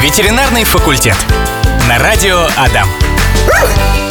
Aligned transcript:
Ветеринарный 0.00 0.62
факультет. 0.62 1.16
На 1.88 1.98
радио 1.98 2.46
Адам. 2.56 2.88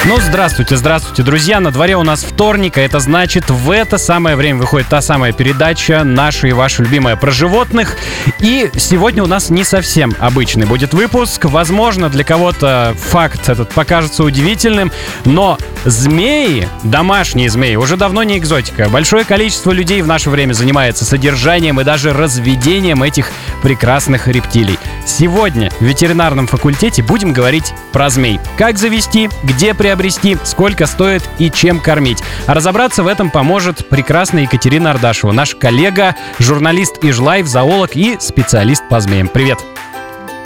Ну, 0.03 0.17
здравствуйте, 0.19 0.75
здравствуйте, 0.75 1.23
друзья. 1.23 1.61
На 1.61 1.71
дворе 1.71 1.95
у 1.95 2.03
нас 2.03 2.23
вторник, 2.23 2.77
а 2.77 2.81
это 2.81 2.99
значит, 2.99 3.49
в 3.49 3.71
это 3.71 3.97
самое 3.97 4.35
время 4.35 4.59
выходит 4.59 4.87
та 4.89 5.01
самая 5.01 5.31
передача 5.31 6.03
наша 6.03 6.47
и 6.47 6.51
ваша 6.51 6.83
любимая 6.83 7.15
про 7.15 7.31
животных. 7.31 7.95
И 8.39 8.69
сегодня 8.77 9.23
у 9.23 9.27
нас 9.27 9.49
не 9.49 9.63
совсем 9.63 10.13
обычный 10.19 10.65
будет 10.65 10.93
выпуск. 10.93 11.45
Возможно, 11.45 12.09
для 12.09 12.25
кого-то 12.25 12.93
факт 13.09 13.47
этот 13.47 13.69
покажется 13.69 14.23
удивительным, 14.23 14.91
но 15.23 15.57
змеи, 15.85 16.67
домашние 16.83 17.49
змеи, 17.49 17.75
уже 17.75 17.95
давно 17.95 18.23
не 18.23 18.37
экзотика. 18.37 18.89
Большое 18.89 19.23
количество 19.23 19.71
людей 19.71 20.01
в 20.01 20.07
наше 20.07 20.29
время 20.29 20.51
занимается 20.51 21.05
содержанием 21.05 21.79
и 21.79 21.85
даже 21.85 22.11
разведением 22.11 23.03
этих 23.03 23.31
прекрасных 23.61 24.27
рептилий. 24.27 24.76
Сегодня 25.07 25.71
в 25.79 25.81
ветеринарном 25.81 26.47
факультете 26.47 27.01
будем 27.01 27.31
говорить 27.31 27.73
про 27.93 28.09
змей. 28.09 28.41
Как 28.57 28.77
завести, 28.77 29.29
где 29.41 29.73
приобрести, 29.73 30.37
сколько 30.43 30.85
стоит 30.85 31.23
и 31.39 31.49
чем 31.49 31.79
кормить. 31.79 32.21
А 32.45 32.53
разобраться 32.53 33.03
в 33.03 33.07
этом 33.07 33.31
поможет 33.31 33.87
прекрасная 33.87 34.43
Екатерина 34.43 34.91
Ардашева, 34.91 35.31
наш 35.31 35.55
коллега, 35.55 36.15
журналист 36.39 37.03
Ижлайв, 37.03 37.47
зоолог 37.47 37.95
и 37.95 38.17
специалист 38.19 38.87
по 38.89 38.99
змеям. 38.99 39.29
Привет! 39.29 39.59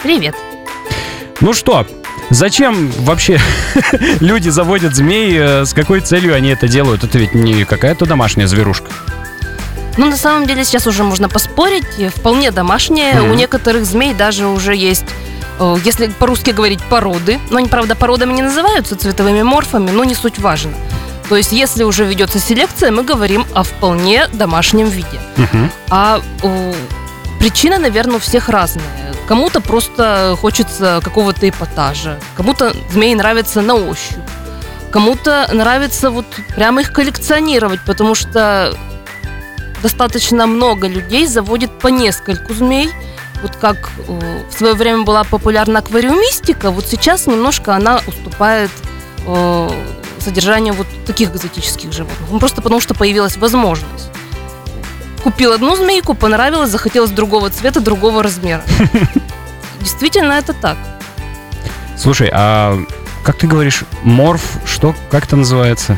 Привет! 0.04 0.36
Ну 1.42 1.54
что, 1.54 1.88
Зачем 2.30 2.90
вообще 3.00 3.40
люди 4.22 4.48
заводят 4.48 4.96
змей? 4.96 5.36
Э, 5.38 5.66
с 5.66 5.74
какой 5.74 6.00
целью 6.00 6.34
они 6.34 6.48
это 6.48 6.70
делают? 6.70 7.04
Это 7.04 7.18
ведь 7.18 7.34
не 7.34 7.66
какая-то 7.66 8.06
домашняя 8.06 8.48
зверушка. 8.48 8.90
Ну, 9.98 10.10
на 10.10 10.18
самом 10.18 10.48
деле, 10.48 10.64
сейчас 10.64 10.88
уже 10.88 11.04
можно 11.04 11.30
поспорить. 11.30 12.14
Вполне 12.16 12.52
домашняя. 12.52 13.16
Mm-hmm. 13.16 13.32
У 13.32 13.34
некоторых 13.34 13.86
змей 13.86 14.14
даже 14.14 14.48
уже 14.48 14.76
есть 14.76 15.06
Э, 15.62 15.78
если 15.86 16.08
по-русски 16.08 16.50
говорить 16.52 16.82
породы, 16.84 17.40
но 17.52 17.58
они, 17.58 17.68
правда, 17.68 17.96
породами 17.96 18.34
не 18.34 18.42
называются 18.42 18.96
цветовыми 18.96 19.44
морфами, 19.44 19.92
но 19.92 20.04
не 20.04 20.16
суть 20.16 20.40
важно. 20.40 20.74
То 21.30 21.38
есть, 21.38 21.52
если 21.52 21.84
уже 21.84 22.04
ведется 22.04 22.40
селекция, 22.40 22.92
мы 22.92 23.04
говорим 23.04 23.46
о 23.54 23.64
вполне 23.64 24.28
домашнем 24.34 24.90
виде. 24.90 25.20
Угу. 25.38 25.70
А 25.92 26.22
о, 26.44 26.74
причина, 27.40 27.78
наверное, 27.78 28.16
у 28.16 28.20
всех 28.20 28.50
разная. 28.50 29.14
Кому-то 29.28 29.62
просто 29.62 30.36
хочется 30.42 31.00
какого-то 31.04 31.48
эпатажа, 31.48 32.20
кому-то 32.36 32.74
змеи 32.92 33.14
нравятся 33.14 33.62
на 33.62 33.76
ощупь, 33.76 34.18
кому-то 34.92 35.48
нравится 35.54 36.10
вот 36.10 36.26
прямо 36.56 36.82
их 36.82 36.92
коллекционировать, 36.92 37.80
потому 37.86 38.16
что 38.16 38.76
достаточно 39.82 40.48
много 40.48 40.88
людей 40.88 41.28
заводит 41.28 41.72
по 41.80 41.88
нескольку 41.88 42.54
змей– 42.54 42.90
вот 43.42 43.56
как 43.56 43.92
э, 44.08 44.44
в 44.50 44.54
свое 44.54 44.74
время 44.74 45.04
была 45.04 45.24
популярна 45.24 45.80
аквариумистика, 45.80 46.72
вот 46.72 46.86
сейчас 46.86 47.28
немножко 47.28 47.76
она 47.76 48.00
уступает 48.08 48.72
э, 49.26 49.70
содержанию 50.20 50.74
вот 50.74 50.88
таких 51.06 51.32
экзотических 51.32 51.92
животных. 51.92 52.30
Ну, 52.30 52.40
просто 52.40 52.62
потому 52.62 52.82
что 52.82 52.94
появилась 52.94 53.38
возможность. 53.38 54.10
Купил 55.24 55.54
одну 55.54 55.76
змейку, 55.76 56.14
понравилось, 56.14 56.70
захотелось 56.70 57.12
другого 57.12 57.50
цвета, 57.50 57.80
другого 57.80 58.24
размера. 58.24 58.64
Действительно, 59.80 60.34
это 60.34 60.54
так. 60.54 60.78
Слушай, 61.98 62.30
а 62.34 62.80
как 63.24 63.38
ты 63.38 63.48
говоришь, 63.48 63.84
морф, 64.04 64.44
что, 64.66 64.96
как 65.10 65.26
это 65.26 65.36
называется? 65.36 65.98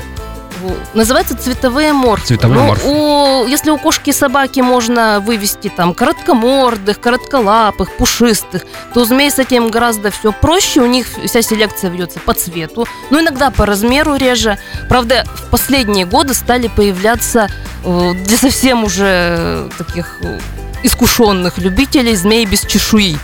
Называется 0.93 1.37
цветовые 1.37 1.93
морфы. 1.93 2.27
Цветовые 2.27 2.59
ну, 2.59 2.67
морфы. 2.67 2.87
У, 2.87 3.47
если 3.47 3.69
у 3.71 3.77
кошки 3.77 4.09
и 4.09 4.13
собаки 4.13 4.59
можно 4.59 5.19
вывести 5.19 5.69
там 5.69 5.93
короткомордых, 5.93 6.99
коротколапых, 6.99 7.91
пушистых, 7.97 8.63
то 8.93 9.01
у 9.01 9.05
змей 9.05 9.31
с 9.31 9.39
этим 9.39 9.69
гораздо 9.69 10.11
все 10.11 10.31
проще. 10.31 10.81
У 10.81 10.85
них 10.85 11.07
вся 11.25 11.41
селекция 11.41 11.89
ведется 11.89 12.19
по 12.19 12.33
цвету, 12.33 12.87
но 13.09 13.19
иногда 13.19 13.51
по 13.51 13.65
размеру 13.65 14.15
реже. 14.15 14.57
Правда, 14.89 15.25
в 15.25 15.49
последние 15.49 16.05
годы 16.05 16.33
стали 16.33 16.67
появляться 16.67 17.49
э, 17.83 18.11
для 18.13 18.37
совсем 18.37 18.83
уже 18.83 19.69
таких 19.77 20.17
э, 20.21 20.39
искушенных 20.83 21.57
любителей 21.57 22.15
змей 22.15 22.45
без 22.45 22.61
чешуи. 22.61 23.17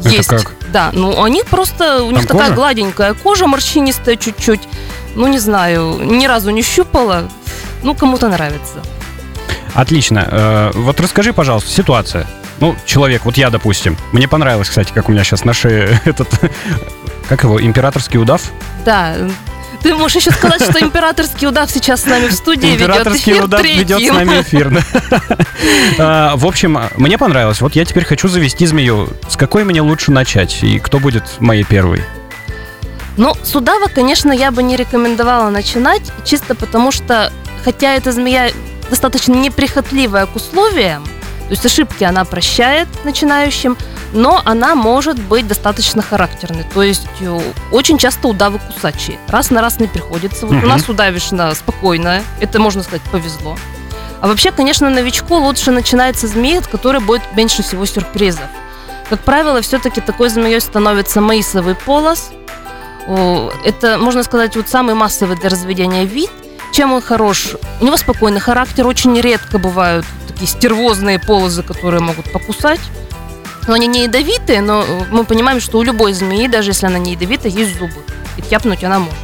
Это 0.00 0.08
Есть. 0.08 0.28
как? 0.28 0.59
Да, 0.72 0.90
ну 0.92 1.22
они 1.22 1.42
просто, 1.42 2.02
у 2.02 2.12
Там 2.12 2.20
них 2.20 2.26
кожа? 2.28 2.38
такая 2.38 2.54
гладенькая 2.54 3.14
кожа, 3.14 3.46
морщинистая 3.46 4.16
чуть-чуть 4.16 4.60
ну, 5.14 5.26
не 5.26 5.38
знаю, 5.38 5.98
ни 6.02 6.26
разу 6.26 6.50
не 6.50 6.62
щупала. 6.62 7.28
Ну, 7.82 7.94
кому-то 7.94 8.28
нравится. 8.28 8.82
Отлично. 9.74 10.28
Э, 10.30 10.70
вот 10.74 11.00
расскажи, 11.00 11.32
пожалуйста, 11.32 11.70
ситуация. 11.70 12.26
Ну, 12.60 12.76
человек, 12.84 13.24
вот 13.24 13.36
я, 13.36 13.50
допустим. 13.50 13.96
Мне 14.12 14.28
понравилось, 14.28 14.68
кстати, 14.68 14.92
как 14.92 15.08
у 15.08 15.12
меня 15.12 15.24
сейчас 15.24 15.44
на 15.44 15.52
шее 15.52 16.00
этот... 16.04 16.28
Как 17.28 17.44
его? 17.44 17.60
Императорский 17.60 18.18
удав? 18.18 18.42
Да, 18.84 19.14
ты 19.82 19.94
можешь 19.94 20.16
еще 20.16 20.30
сказать, 20.30 20.62
что 20.62 20.80
императорский 20.80 21.48
удав 21.48 21.70
сейчас 21.70 22.02
с 22.02 22.06
нами 22.06 22.28
в 22.28 22.32
студии 22.32 22.74
императорский 22.74 23.32
ведет 23.32 23.44
эфир 23.44 23.44
удав 23.44 23.60
третьим. 23.60 23.80
ведет 23.80 24.02
с 24.02 24.12
нами 24.12 24.40
эфир. 24.40 24.84
А, 25.98 26.36
в 26.36 26.46
общем, 26.46 26.80
мне 26.96 27.18
понравилось. 27.18 27.60
Вот 27.60 27.74
я 27.74 27.84
теперь 27.84 28.04
хочу 28.04 28.28
завести 28.28 28.66
змею. 28.66 29.08
С 29.28 29.36
какой 29.36 29.64
мне 29.64 29.82
лучше 29.82 30.10
начать? 30.12 30.62
И 30.62 30.78
кто 30.78 30.98
будет 30.98 31.24
моей 31.40 31.64
первой? 31.64 32.02
Ну, 33.16 33.34
с 33.42 33.54
удава, 33.54 33.88
конечно, 33.88 34.32
я 34.32 34.50
бы 34.50 34.62
не 34.62 34.76
рекомендовала 34.76 35.50
начинать, 35.50 36.02
чисто 36.24 36.54
потому 36.54 36.90
что, 36.92 37.32
хотя 37.64 37.94
эта 37.94 38.12
змея 38.12 38.50
достаточно 38.88 39.34
неприхотливая 39.34 40.26
к 40.26 40.36
условиям, 40.36 41.04
то 41.50 41.54
есть 41.54 41.66
ошибки 41.66 42.04
она 42.04 42.24
прощает 42.24 42.86
начинающим, 43.04 43.76
но 44.12 44.40
она 44.44 44.76
может 44.76 45.20
быть 45.20 45.48
достаточно 45.48 46.00
характерной. 46.00 46.64
То 46.72 46.80
есть 46.80 47.08
э, 47.20 47.40
очень 47.72 47.98
часто 47.98 48.28
удавы 48.28 48.60
кусачие. 48.60 49.18
Раз 49.26 49.50
на 49.50 49.60
раз 49.60 49.80
не 49.80 49.88
приходится. 49.88 50.46
Вот 50.46 50.56
угу. 50.56 50.66
у 50.66 50.68
нас 50.68 50.88
удавишна 50.88 51.52
спокойная. 51.56 52.22
Это, 52.38 52.60
можно 52.60 52.84
сказать, 52.84 53.02
повезло. 53.10 53.56
А 54.20 54.28
вообще, 54.28 54.52
конечно, 54.52 54.88
новичку 54.90 55.34
лучше 55.34 55.72
начинать 55.72 56.16
со 56.16 56.28
змеи, 56.28 56.58
от 56.58 56.68
которой 56.68 57.00
будет 57.00 57.22
меньше 57.34 57.64
всего 57.64 57.84
сюрпризов. 57.84 58.46
Как 59.08 59.18
правило, 59.24 59.60
все-таки 59.60 60.00
такой 60.00 60.28
змеей 60.28 60.60
становится 60.60 61.20
маисовый 61.20 61.74
полос– 61.74 62.30
это, 63.64 63.98
можно 63.98 64.22
сказать, 64.22 64.54
вот 64.54 64.68
самый 64.68 64.94
массовый 64.94 65.36
для 65.36 65.50
разведения 65.50 66.04
вид. 66.04 66.30
Чем 66.72 66.92
он 66.92 67.02
хорош? 67.02 67.56
У 67.80 67.84
него 67.84 67.96
спокойный 67.96 68.38
характер, 68.38 68.86
очень 68.86 69.18
редко 69.20 69.58
бывают 69.58 70.06
такие 70.40 70.56
стервозные 70.58 71.18
полозы, 71.18 71.62
которые 71.62 72.00
могут 72.00 72.32
покусать. 72.32 72.80
Но 73.66 73.74
они 73.74 73.86
не 73.86 74.04
ядовитые, 74.04 74.62
но 74.62 74.84
мы 75.10 75.24
понимаем, 75.24 75.60
что 75.60 75.78
у 75.78 75.82
любой 75.82 76.14
змеи, 76.14 76.46
даже 76.46 76.70
если 76.70 76.86
она 76.86 76.98
не 76.98 77.12
ядовитая, 77.12 77.52
есть 77.52 77.78
зубы. 77.78 78.02
И 78.38 78.42
тяпнуть 78.42 78.82
она 78.82 79.00
может. 79.00 79.18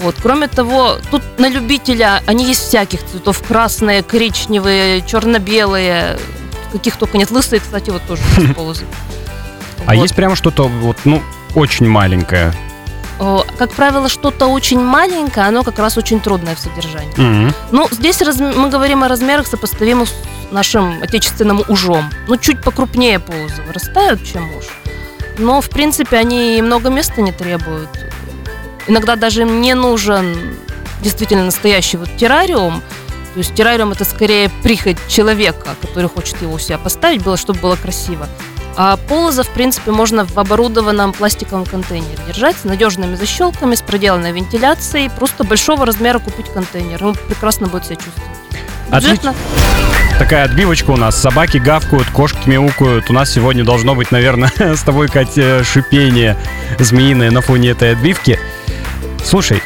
Вот. 0.00 0.16
Кроме 0.20 0.48
того, 0.48 0.96
тут 1.12 1.22
на 1.38 1.48
любителя 1.48 2.22
они 2.26 2.44
есть 2.44 2.62
всяких 2.62 3.06
цветов. 3.06 3.40
Красные, 3.46 4.02
коричневые, 4.02 5.02
черно-белые. 5.02 6.18
Каких 6.72 6.96
только 6.96 7.16
нет. 7.16 7.30
Лысые, 7.30 7.60
кстати, 7.60 7.90
вот 7.90 8.02
тоже 8.02 8.22
полозы. 8.56 8.84
А 9.86 9.94
есть 9.94 10.16
прямо 10.16 10.34
что-то 10.34 10.64
вот, 10.64 10.96
ну, 11.04 11.22
очень 11.54 11.88
маленькое? 11.88 12.52
Как 13.60 13.72
правило, 13.72 14.08
что-то 14.08 14.46
очень 14.46 14.80
маленькое, 14.80 15.46
оно 15.46 15.62
как 15.64 15.78
раз 15.78 15.98
очень 15.98 16.18
трудное 16.18 16.54
в 16.54 16.58
содержании. 16.58 17.14
Mm-hmm. 17.14 17.54
Ну, 17.72 17.88
здесь 17.90 18.22
раз, 18.22 18.40
мы 18.40 18.70
говорим 18.70 19.04
о 19.04 19.08
размерах, 19.08 19.46
сопоставимых 19.46 20.08
с 20.08 20.14
нашим 20.50 21.02
отечественным 21.02 21.62
ужом. 21.68 22.10
Ну, 22.26 22.38
чуть 22.38 22.62
покрупнее 22.62 23.18
полозы 23.18 23.60
вырастают, 23.66 24.24
чем 24.24 24.48
уж. 24.56 24.64
Но, 25.36 25.60
в 25.60 25.68
принципе, 25.68 26.16
они 26.16 26.62
много 26.62 26.88
места 26.88 27.20
не 27.20 27.32
требуют. 27.32 27.90
Иногда 28.86 29.14
даже 29.14 29.42
им 29.42 29.60
не 29.60 29.74
нужен 29.74 30.56
действительно 31.02 31.44
настоящий 31.44 31.98
вот 31.98 32.08
террариум. 32.16 32.80
То 33.34 33.40
есть 33.40 33.54
террариум 33.54 33.92
это 33.92 34.06
скорее 34.06 34.50
прихоть 34.62 34.96
человека, 35.06 35.76
который 35.82 36.08
хочет 36.08 36.40
его 36.40 36.54
у 36.54 36.58
себя 36.58 36.78
поставить, 36.78 37.22
было, 37.22 37.36
чтобы 37.36 37.60
было 37.60 37.76
красиво. 37.76 38.26
А 38.76 38.96
полоза, 38.96 39.42
в 39.42 39.48
принципе, 39.48 39.90
можно 39.90 40.24
в 40.24 40.38
оборудованном 40.38 41.12
пластиковом 41.12 41.66
контейнере 41.66 42.18
держать 42.26 42.56
с 42.56 42.64
надежными 42.64 43.14
защелками, 43.14 43.74
с 43.74 43.82
проделанной 43.82 44.32
вентиляцией. 44.32 45.10
Просто 45.10 45.44
большого 45.44 45.84
размера 45.84 46.18
купить 46.18 46.46
контейнер. 46.52 47.04
Он 47.04 47.14
прекрасно 47.14 47.66
будет 47.66 47.86
себя 47.86 47.96
чувствовать. 47.96 48.30
Отлично. 48.90 49.34
Такая 50.18 50.44
отбивочка 50.44 50.90
у 50.90 50.96
нас. 50.96 51.16
Собаки 51.16 51.56
гавкают, 51.56 52.08
кошки 52.10 52.48
мяукают. 52.48 53.08
У 53.08 53.12
нас 53.12 53.32
сегодня 53.32 53.64
должно 53.64 53.94
быть, 53.94 54.10
наверное, 54.10 54.52
с 54.58 54.82
тобой, 54.82 55.08
Катя, 55.08 55.64
шипение 55.64 56.36
змеиное 56.78 57.30
на 57.30 57.40
фоне 57.40 57.70
этой 57.70 57.92
отбивки. 57.92 58.38
Слушай, 59.24 59.62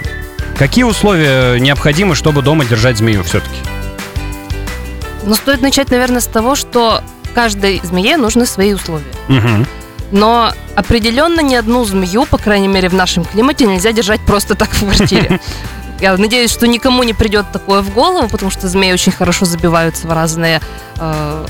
какие 0.56 0.84
условия 0.84 1.58
необходимы, 1.58 2.14
чтобы 2.14 2.42
дома 2.42 2.64
держать 2.64 2.98
змею 2.98 3.24
все-таки? 3.24 3.56
Ну, 5.24 5.34
стоит 5.34 5.60
начать, 5.62 5.90
наверное, 5.90 6.20
с 6.20 6.26
того, 6.26 6.54
что 6.54 7.02
каждой 7.34 7.80
змее 7.82 8.16
нужны 8.16 8.46
свои 8.46 8.74
условия. 8.74 9.04
Угу. 9.28 9.66
Но 10.12 10.52
определенно 10.76 11.40
ни 11.40 11.54
одну 11.54 11.84
змею, 11.84 12.24
по 12.26 12.38
крайней 12.38 12.68
мере 12.68 12.88
в 12.88 12.94
нашем 12.94 13.24
климате, 13.24 13.66
нельзя 13.66 13.92
держать 13.92 14.20
просто 14.20 14.54
так 14.54 14.70
в 14.70 14.80
квартире. 14.80 15.40
Я 16.00 16.16
надеюсь, 16.16 16.50
что 16.50 16.66
никому 16.66 17.02
не 17.02 17.14
придет 17.14 17.46
такое 17.52 17.80
в 17.80 17.92
голову, 17.92 18.28
потому 18.28 18.50
что 18.50 18.68
змеи 18.68 18.92
очень 18.92 19.12
хорошо 19.12 19.46
забиваются 19.46 20.06
в 20.06 20.12
разные 20.12 20.60
э, 20.98 21.46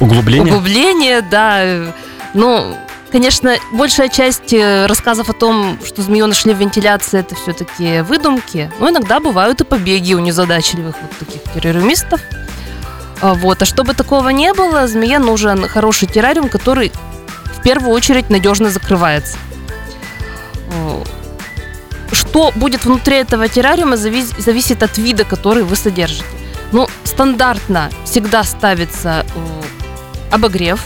углубления. 0.00 0.50
Углубления, 0.50 1.20
да. 1.20 1.92
Ну, 2.34 2.76
Конечно, 3.10 3.56
большая 3.72 4.08
часть 4.08 4.52
э, 4.52 4.84
рассказов 4.84 5.30
о 5.30 5.32
том, 5.32 5.78
что 5.84 6.02
змею 6.02 6.26
нашли 6.26 6.52
в 6.52 6.58
вентиляции, 6.58 7.20
это 7.20 7.34
все-таки 7.34 8.02
выдумки. 8.02 8.70
Но 8.78 8.90
иногда 8.90 9.18
бывают 9.18 9.62
и 9.62 9.64
побеги 9.64 10.12
у 10.12 10.18
незадачливых 10.18 10.94
вот 11.00 11.10
таких 11.18 11.42
террариумистов. 11.54 12.20
А, 13.20 13.34
Вот. 13.34 13.62
А 13.62 13.64
чтобы 13.64 13.94
такого 13.94 14.28
не 14.30 14.52
было, 14.52 14.86
змее 14.86 15.18
нужен 15.18 15.68
хороший 15.68 16.08
террариум, 16.08 16.48
который 16.48 16.92
в 17.58 17.62
первую 17.62 17.92
очередь 17.92 18.30
надежно 18.30 18.70
закрывается. 18.70 19.36
Что 22.12 22.52
будет 22.54 22.84
внутри 22.84 23.16
этого 23.16 23.48
террариума, 23.48 23.96
завис- 23.96 24.40
зависит 24.40 24.82
от 24.82 24.96
вида, 24.98 25.24
который 25.24 25.62
вы 25.62 25.76
содержите. 25.76 26.24
Ну, 26.72 26.86
стандартно 27.04 27.90
всегда 28.04 28.44
ставится 28.44 29.24
э, 29.34 30.34
обогрев. 30.34 30.80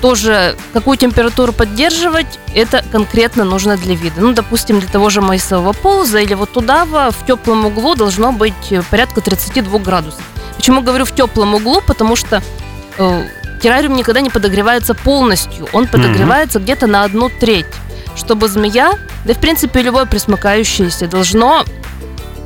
Тоже 0.00 0.56
какую 0.72 0.96
температуру 0.96 1.52
поддерживать, 1.52 2.38
это 2.54 2.82
конкретно 2.90 3.44
нужно 3.44 3.76
для 3.76 3.94
вида. 3.94 4.20
Ну, 4.20 4.32
допустим, 4.32 4.80
для 4.80 4.88
того 4.88 5.10
же 5.10 5.20
майсового 5.20 5.72
полза 5.72 6.20
или 6.20 6.34
вот 6.34 6.52
туда 6.52 6.84
в 6.84 7.14
теплом 7.26 7.66
углу 7.66 7.94
должно 7.94 8.32
быть 8.32 8.70
э, 8.72 8.82
порядка 8.90 9.20
32 9.20 9.78
градусов. 9.78 10.22
Почему 10.60 10.82
говорю 10.82 11.06
в 11.06 11.12
теплом 11.12 11.54
углу? 11.54 11.80
Потому 11.80 12.16
что 12.16 12.42
э, 12.98 13.28
террариум 13.62 13.96
никогда 13.96 14.20
не 14.20 14.28
подогревается 14.28 14.92
полностью. 14.92 15.66
Он 15.72 15.86
подогревается 15.86 16.58
где-то 16.58 16.86
на 16.86 17.02
одну 17.02 17.30
треть. 17.30 17.64
Чтобы 18.14 18.46
змея, 18.46 18.92
да 19.24 19.32
и 19.32 19.34
в 19.34 19.38
принципе 19.38 19.80
любое 19.80 20.04
пресмыкающееся 20.04 21.06
должно, 21.06 21.64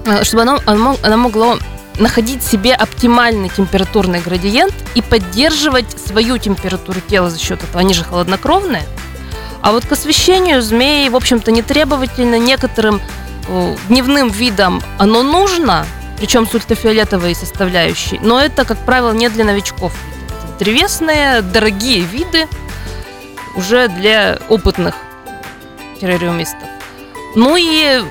э, 0.06 0.22
чтобы 0.22 0.42
оно, 0.42 0.60
оно, 0.64 0.96
оно 1.02 1.16
могло 1.16 1.58
находить 1.98 2.44
себе 2.44 2.72
оптимальный 2.72 3.48
температурный 3.48 4.20
градиент 4.20 4.74
и 4.94 5.02
поддерживать 5.02 5.98
свою 5.98 6.38
температуру 6.38 7.00
тела 7.00 7.30
за 7.30 7.40
счет 7.40 7.64
этого. 7.64 7.80
Они 7.80 7.94
же 7.94 8.04
холоднокровные. 8.04 8.84
А 9.60 9.72
вот 9.72 9.86
к 9.86 9.90
освещению 9.90 10.62
змеи, 10.62 11.08
в 11.08 11.16
общем-то, 11.16 11.50
не 11.50 11.62
требовательно. 11.62 12.38
Некоторым 12.38 13.02
э, 13.48 13.76
дневным 13.88 14.28
видам 14.28 14.80
оно 14.98 15.24
нужно, 15.24 15.84
причем 16.16 16.46
с 16.46 16.54
ультрафиолетовой 16.54 17.34
составляющей, 17.34 18.18
но 18.20 18.40
это, 18.40 18.64
как 18.64 18.78
правило, 18.78 19.12
не 19.12 19.28
для 19.28 19.44
новичков. 19.44 19.92
Это 20.28 20.64
древесные, 20.64 21.42
дорогие 21.42 22.00
виды 22.00 22.46
уже 23.56 23.88
для 23.88 24.38
опытных 24.48 24.94
террариумистов. 26.00 26.68
Ну 27.34 27.56
и 27.56 28.02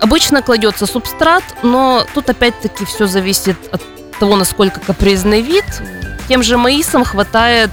обычно 0.00 0.42
кладется 0.42 0.86
субстрат, 0.86 1.44
но 1.62 2.06
тут 2.14 2.28
опять-таки 2.30 2.84
все 2.84 3.06
зависит 3.06 3.56
от 3.72 3.82
того, 4.18 4.36
насколько 4.36 4.80
капризный 4.80 5.40
вид. 5.40 5.64
Тем 6.28 6.42
же 6.42 6.56
маисом 6.56 7.04
хватает 7.04 7.70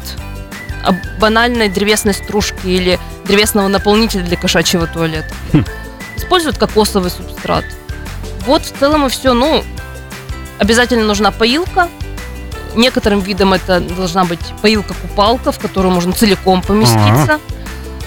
банальной 1.20 1.70
древесной 1.70 2.14
стружки 2.14 2.68
или 2.68 3.00
древесного 3.26 3.68
наполнителя 3.68 4.24
для 4.24 4.38
кошачьего 4.38 4.88
туалета. 4.88 5.34
Хм. 5.54 5.66
Используют 6.16 6.58
кокосовый 6.58 7.12
субстрат. 7.12 7.66
Вот 8.48 8.64
в 8.64 8.80
целом 8.80 9.06
и 9.06 9.10
все. 9.10 9.34
Ну, 9.34 9.64
обязательно 10.58 11.04
нужна 11.04 11.32
поилка. 11.32 11.90
Некоторым 12.76 13.20
видам 13.20 13.54
это 13.54 13.82
должна 13.82 14.24
быть 14.24 14.40
поилка-купалка, 14.62 15.52
в 15.52 15.60
которую 15.60 15.94
можно 15.94 16.14
целиком 16.14 16.62
поместиться. 16.62 17.40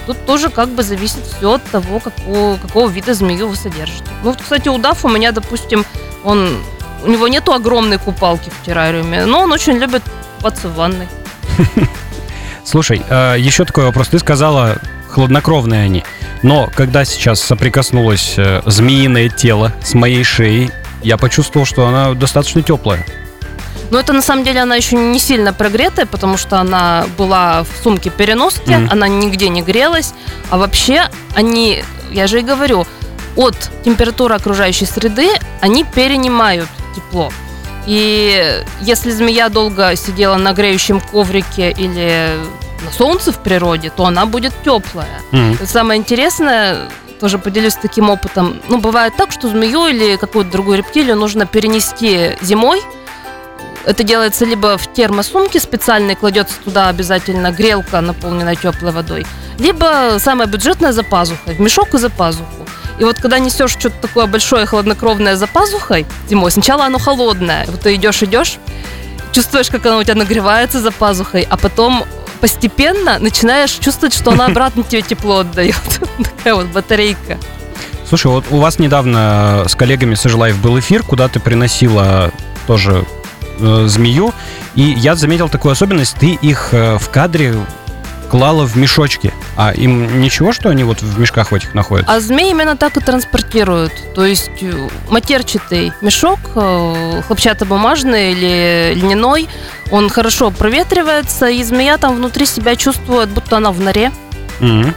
Тут 0.07 0.25
тоже 0.25 0.49
как 0.49 0.69
бы 0.69 0.81
зависит 0.81 1.19
все 1.25 1.53
от 1.53 1.63
того, 1.65 1.99
какого, 1.99 2.57
какого 2.57 2.89
вида 2.89 3.13
змею 3.13 3.47
вы 3.47 3.55
содержите. 3.55 4.03
Ну, 4.23 4.31
вот, 4.31 4.41
кстати, 4.41 4.67
удав 4.67 5.05
у 5.05 5.09
меня, 5.09 5.31
допустим, 5.31 5.85
он, 6.23 6.57
у 7.03 7.09
него 7.09 7.27
нету 7.27 7.53
огромной 7.53 7.99
купалки 7.99 8.49
в 8.49 8.65
террариуме, 8.65 9.25
но 9.25 9.41
он 9.41 9.51
очень 9.51 9.73
любит 9.73 10.01
купаться 10.37 10.69
в 10.69 10.75
ванной. 10.75 11.07
Слушай, 12.63 13.03
э, 13.07 13.35
еще 13.37 13.63
такой 13.65 13.85
вопрос. 13.85 14.07
Ты 14.07 14.17
сказала, 14.17 14.79
хладнокровные 15.11 15.83
они. 15.83 16.03
Но 16.43 16.69
когда 16.75 17.05
сейчас 17.05 17.39
соприкоснулось 17.41 18.33
э, 18.37 18.61
змеиное 18.65 19.29
тело 19.29 19.73
с 19.83 19.93
моей 19.93 20.23
шеей, 20.23 20.71
я 21.03 21.17
почувствовал, 21.17 21.65
что 21.65 21.87
она 21.87 22.13
достаточно 22.13 22.61
теплая. 22.61 23.05
Но 23.91 23.99
это 23.99 24.13
на 24.13 24.21
самом 24.21 24.45
деле 24.45 24.61
она 24.61 24.75
еще 24.75 24.95
не 24.95 25.19
сильно 25.19 25.51
прогретая, 25.53 26.05
потому 26.05 26.37
что 26.37 26.59
она 26.59 27.05
была 27.17 27.63
в 27.63 27.83
сумке 27.83 28.09
переноски, 28.09 28.69
Мгм. 28.69 28.89
она 28.89 29.07
нигде 29.07 29.49
не 29.49 29.61
грелась. 29.61 30.13
А 30.49 30.57
вообще 30.57 31.09
они, 31.35 31.83
я 32.11 32.27
же 32.27 32.39
и 32.39 32.43
говорю, 32.43 32.87
от 33.35 33.55
температуры 33.83 34.35
окружающей 34.35 34.85
среды 34.85 35.29
они 35.59 35.83
перенимают 35.83 36.69
тепло. 36.95 37.31
И 37.85 38.63
если 38.81 39.11
змея 39.11 39.49
долго 39.49 39.95
сидела 39.95 40.35
на 40.37 40.53
греющем 40.53 41.01
коврике 41.01 41.71
или 41.71 42.29
на 42.81 42.91
солнце 42.91 43.31
в 43.31 43.39
природе, 43.39 43.89
то 43.89 44.05
она 44.05 44.25
будет 44.25 44.53
теплая. 44.63 45.21
М. 45.31 45.57
Самое 45.65 45.99
интересное, 45.99 46.89
тоже 47.19 47.37
поделюсь 47.37 47.75
таким 47.75 48.09
опытом. 48.09 48.59
Ну, 48.67 48.79
бывает 48.79 49.13
так, 49.15 49.31
что 49.31 49.47
змею 49.47 49.87
или 49.87 50.17
какую-то 50.17 50.51
другую 50.51 50.77
рептилию 50.79 51.15
нужно 51.15 51.45
перенести 51.45 52.35
зимой. 52.41 52.81
Это 53.85 54.03
делается 54.03 54.45
либо 54.45 54.77
в 54.77 54.91
термосумке 54.93 55.59
специальной, 55.59 56.15
кладется 56.15 56.55
туда 56.63 56.89
обязательно 56.89 57.51
грелка, 57.51 58.01
наполненная 58.01 58.55
теплой 58.55 58.91
водой, 58.91 59.25
либо 59.57 60.17
самое 60.19 60.49
бюджетное 60.49 60.91
за 60.91 61.03
пазухой, 61.03 61.55
в 61.55 61.59
мешок 61.59 61.93
и 61.93 61.97
за 61.97 62.09
пазуху. 62.09 62.67
И 62.99 63.03
вот 63.03 63.17
когда 63.17 63.39
несешь 63.39 63.71
что-то 63.71 63.95
такое 64.01 64.27
большое, 64.27 64.65
хладнокровное 64.65 65.35
за 65.35 65.47
пазухой 65.47 66.05
зимой, 66.29 66.51
сначала 66.51 66.85
оно 66.85 66.99
холодное, 66.99 67.65
вот 67.67 67.81
ты 67.81 67.95
идешь, 67.95 68.21
идешь, 68.21 68.59
чувствуешь, 69.31 69.69
как 69.69 69.85
оно 69.85 69.97
у 69.97 70.03
тебя 70.03 70.15
нагревается 70.15 70.79
за 70.79 70.91
пазухой, 70.91 71.47
а 71.49 71.57
потом 71.57 72.05
постепенно 72.41 73.19
начинаешь 73.19 73.71
чувствовать, 73.71 74.13
что 74.13 74.31
оно 74.31 74.45
обратно 74.45 74.83
тебе 74.83 75.01
тепло 75.03 75.39
отдает. 75.39 76.01
Такая 76.17 76.55
вот 76.55 76.67
батарейка. 76.67 77.37
Слушай, 78.09 78.27
вот 78.27 78.45
у 78.49 78.57
вас 78.57 78.79
недавно 78.79 79.63
с 79.67 79.75
коллегами 79.75 80.15
с 80.15 80.25
Life 80.25 80.59
был 80.59 80.77
эфир, 80.79 81.03
куда 81.03 81.29
ты 81.29 81.39
приносила 81.39 82.31
тоже 82.67 83.05
э, 83.59 83.85
змею, 83.87 84.33
и 84.75 84.81
я 84.81 85.15
заметил 85.15 85.47
такую 85.47 85.71
особенность, 85.71 86.15
ты 86.19 86.33
их 86.33 86.73
э, 86.73 86.97
в 86.97 87.09
кадре 87.09 87.55
клала 88.31 88.65
в 88.65 88.77
мешочки. 88.77 89.33
А 89.57 89.73
им 89.73 90.21
ничего, 90.21 90.53
что 90.53 90.69
они 90.69 90.85
вот 90.85 91.01
в 91.01 91.19
мешках 91.19 91.51
в 91.51 91.55
этих 91.55 91.73
находятся? 91.73 92.13
А 92.13 92.21
змеи 92.21 92.51
именно 92.51 92.77
так 92.77 92.95
и 92.95 93.01
транспортируют. 93.01 93.91
То 94.15 94.25
есть 94.25 94.51
э, 94.61 94.87
матерчатый 95.09 95.91
мешок, 95.99 96.39
э, 96.55 97.21
хлопчатобумажный 97.27 98.31
или 98.31 98.93
льняной, 98.95 99.49
он 99.91 100.09
хорошо 100.09 100.49
проветривается, 100.49 101.49
и 101.49 101.61
змея 101.61 101.97
там 101.97 102.15
внутри 102.15 102.45
себя 102.45 102.77
чувствует, 102.77 103.27
будто 103.29 103.57
она 103.57 103.71
в 103.73 103.81
норе. 103.81 104.13
Мгм. 104.61 104.95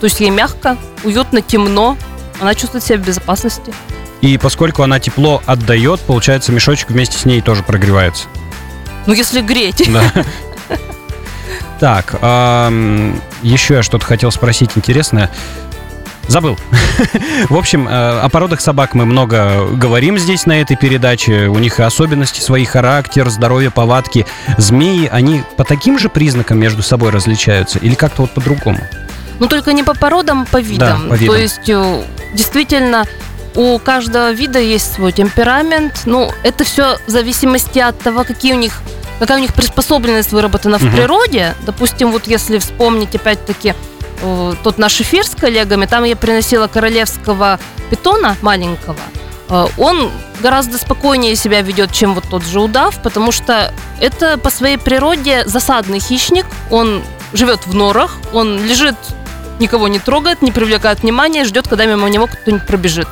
То 0.00 0.04
есть 0.06 0.18
ей 0.18 0.30
мягко, 0.30 0.76
уютно, 1.04 1.42
темно. 1.42 1.96
Она 2.40 2.56
чувствует 2.56 2.82
себя 2.82 2.98
в 2.98 3.02
безопасности. 3.02 3.72
И 4.20 4.36
поскольку 4.36 4.82
она 4.82 4.98
тепло 4.98 5.40
отдает, 5.46 6.00
получается, 6.00 6.50
мешочек 6.50 6.90
вместе 6.90 7.18
с 7.18 7.24
ней 7.24 7.40
тоже 7.40 7.62
прогревается. 7.62 8.26
Ну, 9.06 9.14
если 9.14 9.42
греть. 9.42 9.88
Да. 9.92 10.10
Так, 11.80 12.14
ам, 12.20 13.20
еще 13.42 13.74
я 13.74 13.82
что-то 13.82 14.04
хотел 14.04 14.30
спросить 14.30 14.70
интересное. 14.76 15.30
Забыл. 16.28 16.56
В 17.50 17.56
общем, 17.56 17.86
э, 17.86 18.20
о 18.20 18.28
породах 18.28 18.60
собак 18.60 18.94
мы 18.94 19.04
много 19.04 19.66
говорим 19.72 20.18
здесь 20.18 20.46
на 20.46 20.60
этой 20.60 20.76
передаче. 20.76 21.48
У 21.48 21.58
них 21.58 21.80
и 21.80 21.82
особенности 21.82 22.40
свои, 22.40 22.64
характер, 22.64 23.28
здоровье, 23.28 23.70
повадки. 23.70 24.26
Змеи, 24.56 25.08
они 25.10 25.42
по 25.56 25.64
таким 25.64 25.98
же 25.98 26.08
признакам 26.08 26.58
между 26.58 26.82
собой 26.82 27.10
различаются 27.10 27.78
или 27.78 27.94
как-то 27.94 28.22
вот 28.22 28.30
по-другому? 28.30 28.78
Ну, 29.38 29.48
только 29.48 29.72
не 29.72 29.82
по 29.82 29.94
породам, 29.94 30.46
по 30.46 30.60
видам. 30.60 31.08
по 31.08 31.14
видам. 31.14 31.34
То 31.34 31.40
есть, 31.40 31.68
э, 31.68 32.04
действительно, 32.32 33.04
у 33.54 33.78
каждого 33.78 34.32
вида 34.32 34.58
есть 34.58 34.94
свой 34.94 35.12
темперамент. 35.12 36.02
Ну, 36.06 36.30
это 36.42 36.64
все 36.64 36.96
в 37.06 37.10
зависимости 37.10 37.78
от 37.78 37.98
того, 37.98 38.24
какие 38.24 38.54
у 38.54 38.58
них 38.58 38.80
какая 39.18 39.38
у 39.38 39.40
них 39.40 39.54
приспособленность 39.54 40.32
выработана 40.32 40.78
Мгм. 40.78 40.88
в 40.88 40.94
природе. 40.94 41.54
Допустим, 41.66 42.10
вот 42.12 42.26
если 42.26 42.58
вспомнить 42.58 43.14
опять-таки 43.14 43.74
э, 44.22 44.54
тот 44.62 44.78
наш 44.78 45.00
эфир 45.00 45.24
с 45.26 45.30
коллегами, 45.34 45.86
там 45.86 46.04
я 46.04 46.16
приносила 46.16 46.66
королевского 46.68 47.58
питона 47.90 48.36
маленького. 48.42 48.96
Э, 49.50 49.66
Он 49.76 50.10
гораздо 50.40 50.78
спокойнее 50.78 51.36
себя 51.36 51.60
ведет, 51.62 51.92
чем 51.92 52.14
вот 52.14 52.24
тот 52.30 52.44
же 52.44 52.60
удав, 52.60 53.02
потому 53.02 53.32
что 53.32 53.72
это 54.00 54.38
по 54.38 54.50
своей 54.50 54.78
природе 54.78 55.44
засадный 55.46 56.00
хищник. 56.00 56.46
Он 56.70 57.02
живет 57.32 57.66
в 57.66 57.74
норах, 57.74 58.16
он 58.32 58.64
лежит, 58.64 58.96
никого 59.58 59.88
не 59.88 59.98
трогает, 59.98 60.42
не 60.42 60.52
привлекает 60.52 61.02
внимания, 61.02 61.44
ждет, 61.44 61.68
когда 61.68 61.86
мимо 61.86 62.08
него 62.08 62.26
кто-нибудь 62.26 62.66
пробежит. 62.66 63.08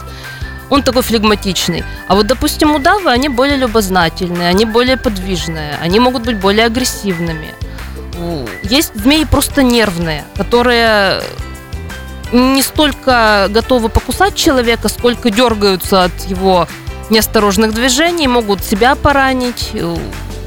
Он 0.72 0.82
такой 0.82 1.02
флегматичный. 1.02 1.84
А 2.08 2.14
вот, 2.14 2.26
допустим, 2.26 2.74
удавы, 2.74 3.10
они 3.10 3.28
более 3.28 3.58
любознательные, 3.58 4.48
они 4.48 4.64
более 4.64 4.96
подвижные, 4.96 5.78
они 5.82 6.00
могут 6.00 6.22
быть 6.22 6.38
более 6.38 6.64
агрессивными. 6.64 7.54
Есть 8.62 8.94
змеи 8.94 9.24
просто 9.24 9.62
нервные, 9.62 10.24
которые 10.34 11.22
не 12.32 12.62
столько 12.62 13.48
готовы 13.50 13.90
покусать 13.90 14.34
человека, 14.34 14.88
сколько 14.88 15.28
дергаются 15.28 16.04
от 16.04 16.24
его 16.26 16.66
неосторожных 17.10 17.74
движений, 17.74 18.26
могут 18.26 18.64
себя 18.64 18.94
поранить, 18.94 19.72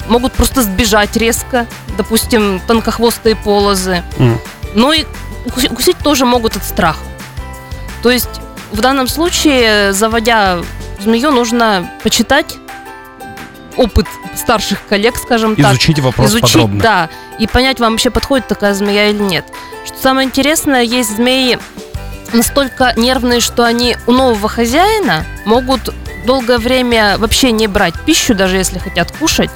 могут 0.07 0.33
просто 0.33 0.63
сбежать 0.63 1.15
резко, 1.17 1.67
допустим, 1.99 2.59
тонкохвостые 2.65 3.35
полозы. 3.35 4.01
М. 4.17 4.39
Ну 4.73 4.91
и 4.91 5.05
укуси- 5.45 5.71
укусить 5.71 5.97
тоже 5.99 6.25
могут 6.25 6.55
от 6.57 6.63
страха. 6.63 7.03
То 8.01 8.09
есть 8.09 8.41
в 8.75 8.81
данном 8.81 9.07
случае, 9.07 9.93
заводя 9.93 10.59
змею, 10.99 11.31
нужно 11.31 11.89
почитать 12.03 12.57
опыт 13.77 14.05
старших 14.35 14.85
коллег, 14.87 15.15
скажем 15.17 15.55
так. 15.55 15.71
Изучить 15.71 15.99
вопрос 15.99 16.29
изучить, 16.29 16.53
подробно. 16.53 16.81
да, 16.81 17.09
и 17.39 17.47
понять, 17.47 17.79
вам 17.79 17.93
вообще 17.93 18.09
подходит 18.09 18.47
такая 18.47 18.73
змея 18.73 19.09
или 19.09 19.21
нет. 19.21 19.45
Что 19.85 19.97
самое 19.97 20.27
интересное, 20.27 20.83
есть 20.83 21.15
змеи 21.15 21.57
настолько 22.33 22.93
нервные, 22.97 23.39
что 23.39 23.63
они 23.63 23.97
у 24.07 24.11
нового 24.11 24.49
хозяина 24.49 25.25
могут 25.45 25.93
долгое 26.25 26.57
время 26.57 27.17
вообще 27.17 27.51
не 27.51 27.67
брать 27.67 27.93
пищу, 28.05 28.35
даже 28.35 28.57
если 28.57 28.79
хотят 28.79 29.11
кушать. 29.11 29.51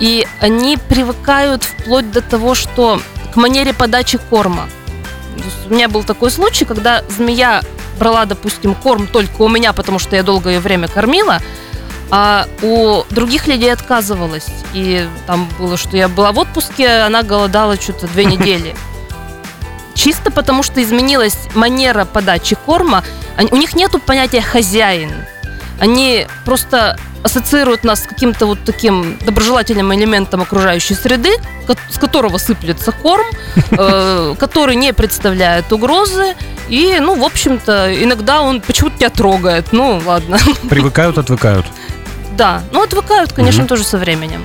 И 0.00 0.26
они 0.40 0.78
привыкают 0.88 1.64
вплоть 1.64 2.10
до 2.10 2.22
того, 2.22 2.54
что 2.54 3.00
к 3.32 3.36
манере 3.36 3.74
подачи 3.74 4.18
корма. 4.30 4.68
У 5.68 5.74
меня 5.74 5.88
был 5.88 6.02
такой 6.04 6.30
случай, 6.30 6.64
когда 6.64 7.02
змея 7.08 7.62
брала, 7.98 8.24
допустим, 8.24 8.74
корм 8.74 9.06
только 9.06 9.42
у 9.42 9.48
меня, 9.48 9.72
потому 9.72 9.98
что 9.98 10.16
я 10.16 10.22
долгое 10.22 10.60
время 10.60 10.88
кормила, 10.88 11.40
а 12.10 12.46
у 12.62 13.02
других 13.10 13.46
людей 13.46 13.72
отказывалась. 13.72 14.46
И 14.72 15.06
там 15.26 15.48
было, 15.58 15.76
что 15.76 15.96
я 15.96 16.08
была 16.08 16.32
в 16.32 16.38
отпуске, 16.38 16.88
она 16.88 17.22
голодала 17.22 17.76
что-то 17.76 18.06
две 18.08 18.24
недели. 18.26 18.74
Чисто 19.94 20.30
потому, 20.30 20.62
что 20.62 20.82
изменилась 20.82 21.36
манера 21.54 22.04
подачи 22.04 22.56
корма. 22.66 23.02
У 23.50 23.56
них 23.56 23.74
нету 23.74 23.98
понятия 23.98 24.40
хозяин. 24.40 25.10
Они 25.78 26.26
просто 26.44 26.96
ассоциируют 27.22 27.84
нас 27.84 28.04
с 28.04 28.06
каким-то 28.06 28.46
вот 28.46 28.58
таким 28.64 29.18
доброжелательным 29.24 29.94
элементом 29.94 30.42
окружающей 30.42 30.94
среды, 30.94 31.30
с 31.90 31.98
которого 31.98 32.38
сыплется 32.38 32.92
корм, 32.92 33.26
э, 33.70 34.34
который 34.38 34.76
не 34.76 34.92
представляет 34.92 35.72
угрозы. 35.72 36.34
И, 36.68 36.98
ну, 37.00 37.14
в 37.14 37.24
общем-то, 37.24 37.92
иногда 38.02 38.42
он 38.42 38.60
почему-то 38.60 38.98
тебя 38.98 39.10
трогает. 39.10 39.72
Ну, 39.72 40.00
ладно. 40.04 40.38
Привыкают, 40.70 41.18
отвыкают. 41.18 41.66
Да, 42.36 42.62
ну 42.72 42.82
отвыкают, 42.82 43.32
конечно, 43.32 43.66
тоже 43.66 43.82
со 43.82 43.98
временем. 43.98 44.42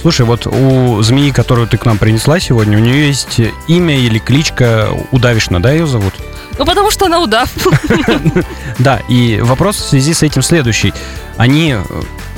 Слушай, 0.00 0.26
вот 0.26 0.46
у 0.46 1.00
змеи, 1.02 1.30
которую 1.30 1.66
ты 1.68 1.76
к 1.76 1.84
нам 1.86 1.98
принесла 1.98 2.40
сегодня, 2.40 2.76
у 2.76 2.80
нее 2.80 3.06
есть 3.06 3.40
имя 3.68 3.96
или 3.96 4.18
кличка 4.18 4.88
Удавишна, 5.12 5.60
да, 5.60 5.72
ее 5.72 5.86
зовут? 5.86 6.14
Ну, 6.58 6.64
потому 6.66 6.90
что 6.90 7.06
она 7.06 7.20
удав. 7.20 7.50
Да, 8.78 9.00
и 9.08 9.38
вопрос 9.40 9.76
в 9.76 9.88
связи 9.88 10.12
с 10.14 10.22
этим 10.22 10.42
следующий. 10.42 10.92
Они 11.36 11.72
э, 11.74 11.82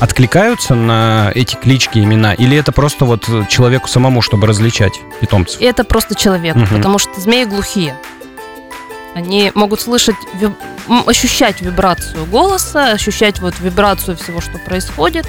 откликаются 0.00 0.74
на 0.74 1.30
эти 1.34 1.54
клички, 1.54 1.98
имена, 1.98 2.34
или 2.34 2.56
это 2.56 2.72
просто 2.72 3.04
вот 3.04 3.28
человеку 3.48 3.88
самому, 3.88 4.20
чтобы 4.20 4.46
различать 4.46 4.92
питомцев? 5.20 5.60
Это 5.60 5.84
просто 5.84 6.14
человек, 6.14 6.56
потому 6.70 6.98
что 6.98 7.18
змеи 7.20 7.44
глухие. 7.44 7.96
Они 9.14 9.52
могут 9.54 9.80
слышать, 9.80 10.16
виб- 10.40 11.08
ощущать 11.08 11.60
вибрацию 11.60 12.26
голоса, 12.26 12.90
ощущать 12.90 13.38
вот 13.38 13.54
вибрацию 13.60 14.16
всего, 14.16 14.40
что 14.40 14.58
происходит, 14.58 15.26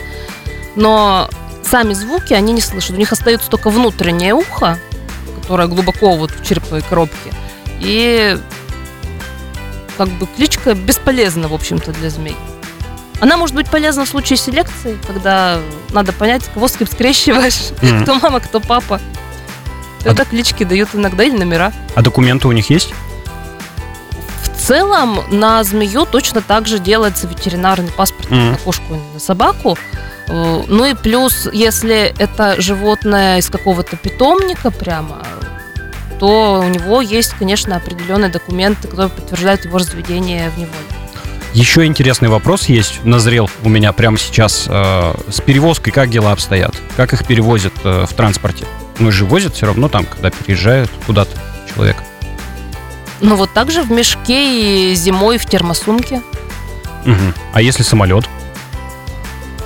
но 0.76 1.30
сами 1.64 1.94
звуки 1.94 2.34
они 2.34 2.52
не 2.54 2.62
слышат. 2.62 2.96
У 2.96 3.00
них 3.00 3.12
остается 3.12 3.50
только 3.50 3.70
внутреннее 3.70 4.34
ухо, 4.34 4.80
которое 5.42 5.68
глубоко 5.68 6.16
вот 6.16 6.32
в 6.32 6.44
черепной 6.44 6.82
коробке. 6.82 7.32
И 7.80 8.38
как 9.98 10.08
бы 10.10 10.28
кличка 10.36 10.74
бесполезна, 10.74 11.48
в 11.48 11.54
общем-то, 11.54 11.92
для 11.94 12.10
змей. 12.10 12.36
Она 13.22 13.38
может 13.38 13.56
быть 13.56 13.70
полезна 13.70 14.06
в 14.06 14.10
случае 14.10 14.38
селекции, 14.38 14.98
когда 15.08 15.60
надо 15.92 16.12
понять, 16.12 16.44
кого 16.54 16.68
с 16.68 16.74
кем 16.74 16.88
скрещиваешь, 16.88 17.72
Мгм. 17.82 18.04
кто 18.04 18.16
мама, 18.16 18.40
кто 18.40 18.60
папа. 18.60 19.00
Тогда 20.04 20.26
клички 20.26 20.64
дают 20.66 20.90
иногда 20.94 21.24
или 21.24 21.36
номера. 21.38 21.72
А 21.96 22.02
документы 22.02 22.48
у 22.48 22.52
них 22.52 22.70
есть? 22.70 22.94
В 24.44 24.68
целом 24.68 25.20
на 25.32 25.64
змею 25.64 26.06
точно 26.06 26.42
так 26.42 26.68
же 26.68 26.80
делается 26.80 27.28
ветеринарный 27.28 27.92
паспорт 27.92 28.30
Мгм. 28.32 28.52
на 28.52 28.58
кошку 28.58 29.00
на 29.14 29.20
собаку. 29.20 29.78
Э, 30.28 30.64
Ну 30.68 30.86
и 30.86 30.94
плюс, 30.96 31.48
если 31.54 32.14
это 32.18 32.60
животное 32.60 33.38
из 33.38 33.50
какого-то 33.50 33.96
питомника 33.96 34.72
прямо, 34.72 35.24
то 36.20 36.62
у 36.66 36.68
него 36.68 37.02
есть, 37.02 37.34
конечно, 37.38 37.76
определенные 37.76 38.30
документы, 38.30 38.88
которые 38.88 39.10
подтверждают 39.10 39.66
его 39.66 39.78
разведение 39.78 40.50
в 40.50 40.58
неволе. 40.58 40.74
Еще 41.54 41.86
интересный 41.86 42.28
вопрос 42.28 42.66
есть, 42.66 43.06
назрел 43.06 43.50
у 43.64 43.70
меня 43.70 43.94
прямо 43.94 44.18
сейчас. 44.18 44.66
Э, 44.68 45.14
С 45.30 45.40
перевозкой 45.40 45.94
как 45.94 46.10
дела 46.10 46.34
обстоят? 46.34 46.76
Как 46.98 47.14
их 47.14 47.26
перевозят 47.26 47.74
э, 47.86 48.06
в 48.06 48.14
транспорте? 48.14 48.66
Ну, 49.00 49.10
же 49.12 49.26
возят 49.26 49.56
все 49.56 49.66
равно 49.66 49.88
там, 49.88 50.06
когда 50.06 50.32
переезжают 50.32 50.92
куда-то 51.06 51.32
человек. 51.74 51.96
Ну 53.22 53.36
вот 53.38 53.52
так 53.54 53.72
же 53.72 53.84
в 53.84 53.92
мешке 53.92 54.92
и 54.92 54.96
зимой 54.96 55.38
в 55.38 55.46
термосумке. 55.46 56.22
Мгм. 57.06 57.34
А 57.54 57.62
если 57.62 57.84
самолет? 57.84 58.26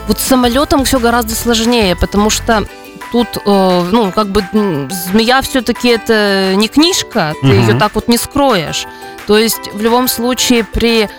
Вот 0.08 0.20
с 0.20 0.24
самолетом 0.24 0.86
все 0.86 1.00
гораздо 1.00 1.36
сложнее, 1.36 1.96
потому 1.96 2.30
что 2.30 2.66
тут, 3.12 3.28
э, 3.46 3.88
ну, 3.92 4.12
как 4.12 4.28
бы 4.28 4.44
змея 4.52 5.42
все-таки 5.42 5.90
это 5.90 6.54
не 6.56 6.68
книжка, 6.68 7.34
ты 7.42 7.48
Мгм. 7.48 7.68
ее 7.68 7.74
так 7.80 7.96
вот 7.96 8.08
не 8.08 8.18
скроешь. 8.18 8.86
То 9.28 9.38
есть 9.38 9.70
в 9.74 9.82
любом 9.82 10.08
случае 10.08 10.64
при 10.64 11.10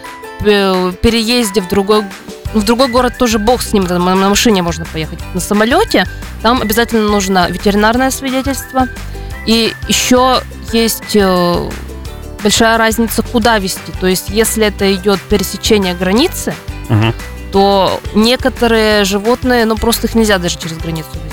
э, 0.43 0.93
переезде 1.03 1.61
в 1.61 1.69
другой 1.69 2.05
в 2.55 2.65
другой 2.65 2.89
город 2.89 3.13
тоже 3.19 3.39
бог 3.39 3.63
с 3.63 3.73
ним, 3.73 3.87
там 3.87 4.05
на 4.05 4.29
машине 4.29 4.63
можно 4.63 4.85
поехать. 4.85 5.21
На 5.35 5.41
самолете 5.41 6.05
там 6.43 6.61
обязательно 6.63 7.09
нужно 7.09 7.49
ветеринарное 7.49 8.11
свидетельство. 8.11 8.89
И 9.47 9.73
еще 9.87 10.41
есть 10.73 11.15
э, 11.15 11.71
большая 12.43 12.77
разница, 12.79 13.23
куда 13.23 13.59
везти. 13.59 13.93
То 14.01 14.07
есть 14.09 14.31
если 14.31 14.67
это 14.67 14.93
идет 14.95 15.21
пересечение 15.23 15.95
границы, 15.95 16.55
Мгм. 16.89 17.15
то 17.53 18.01
некоторые 18.15 19.05
животные, 19.05 19.65
ну 19.65 19.77
просто 19.77 20.09
их 20.09 20.15
нельзя 20.17 20.39
даже 20.39 20.59
через 20.59 20.77
границу 20.79 21.09
возить. 21.15 21.31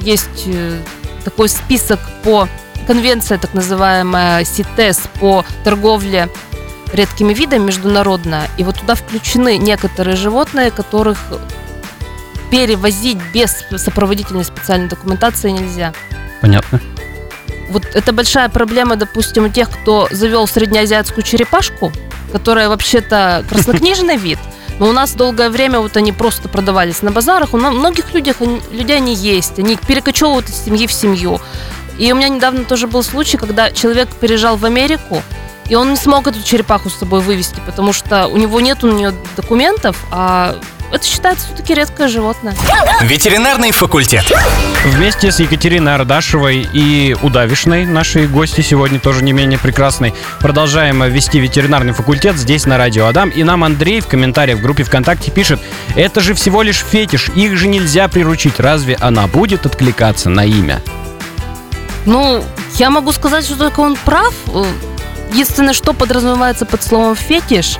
Есть 0.00 0.44
э, 0.46 0.80
такой 1.24 1.48
список 1.48 2.00
по 2.24 2.48
конвенция, 2.86 3.38
так 3.38 3.54
называемая 3.54 4.44
СИТЕС 4.44 5.02
по 5.20 5.44
торговле 5.64 6.28
редкими 6.92 7.32
видами 7.32 7.64
международная, 7.64 8.48
и 8.58 8.64
вот 8.64 8.80
туда 8.80 8.94
включены 8.94 9.58
некоторые 9.58 10.16
животные, 10.16 10.70
которых 10.70 11.18
перевозить 12.50 13.18
без 13.32 13.64
сопроводительной 13.76 14.44
специальной 14.44 14.88
документации 14.88 15.50
нельзя. 15.50 15.92
Понятно. 16.40 16.80
Вот 17.68 17.84
это 17.94 18.12
большая 18.12 18.48
проблема, 18.48 18.96
допустим, 18.96 19.44
у 19.44 19.48
тех, 19.48 19.70
кто 19.70 20.08
завел 20.10 20.48
среднеазиатскую 20.48 21.22
черепашку, 21.22 21.92
которая 22.32 22.68
вообще-то 22.68 23.44
краснокнижный 23.48 24.16
вид, 24.16 24.38
но 24.80 24.88
у 24.88 24.92
нас 24.92 25.12
долгое 25.12 25.50
время 25.50 25.78
вот 25.78 25.96
они 25.98 26.10
просто 26.10 26.48
продавались 26.48 27.02
на 27.02 27.12
базарах. 27.12 27.52
У 27.52 27.58
многих 27.58 28.14
людях, 28.14 28.38
людей 28.72 28.96
они 28.96 29.14
есть, 29.14 29.58
они 29.58 29.76
перекочевывают 29.76 30.48
из 30.48 30.64
семьи 30.64 30.86
в 30.86 30.92
семью. 30.92 31.38
И 31.98 32.10
у 32.10 32.16
меня 32.16 32.30
недавно 32.30 32.64
тоже 32.64 32.86
был 32.86 33.02
случай, 33.02 33.36
когда 33.36 33.70
человек 33.70 34.08
переезжал 34.08 34.56
в 34.56 34.64
Америку, 34.64 35.22
и 35.68 35.74
он 35.74 35.90
не 35.90 35.96
смог 35.96 36.26
эту 36.26 36.42
черепаху 36.42 36.88
с 36.88 36.96
собой 36.96 37.20
вывезти, 37.20 37.60
потому 37.66 37.92
что 37.92 38.26
у 38.26 38.38
него 38.38 38.58
нет 38.60 38.82
у 38.82 38.90
нее 38.90 39.12
документов, 39.36 40.02
а 40.10 40.56
это 40.92 41.04
считается 41.04 41.46
все-таки 41.46 41.74
редкое 41.74 42.08
животное. 42.08 42.54
Ветеринарный 43.02 43.70
факультет. 43.70 44.24
Вместе 44.84 45.30
с 45.30 45.40
Екатериной 45.40 45.94
Ардашевой 45.94 46.68
и 46.72 47.16
Удавишной, 47.22 47.86
нашей 47.86 48.26
гости 48.26 48.60
сегодня 48.60 48.98
тоже 48.98 49.22
не 49.22 49.32
менее 49.32 49.58
прекрасной, 49.58 50.14
продолжаем 50.40 51.02
вести 51.04 51.38
ветеринарный 51.38 51.92
факультет 51.92 52.36
здесь 52.36 52.66
на 52.66 52.76
Радио 52.78 53.06
Адам. 53.06 53.30
И 53.30 53.44
нам 53.44 53.64
Андрей 53.64 54.00
в 54.00 54.06
комментариях 54.06 54.58
в 54.58 54.62
группе 54.62 54.84
ВКонтакте 54.84 55.30
пишет, 55.30 55.60
это 55.96 56.20
же 56.20 56.34
всего 56.34 56.62
лишь 56.62 56.78
фетиш, 56.78 57.28
их 57.34 57.56
же 57.56 57.68
нельзя 57.68 58.08
приручить. 58.08 58.58
Разве 58.58 58.96
она 59.00 59.26
будет 59.26 59.66
откликаться 59.66 60.28
на 60.28 60.44
имя? 60.44 60.80
Ну, 62.06 62.42
я 62.76 62.90
могу 62.90 63.12
сказать, 63.12 63.44
что 63.44 63.56
только 63.56 63.80
он 63.80 63.96
прав. 63.96 64.32
Э, 64.48 64.64
Единственное, 65.32 65.74
что 65.74 65.92
подразумевается 65.92 66.66
под 66.66 66.82
словом 66.82 67.14
фетиш, 67.14 67.76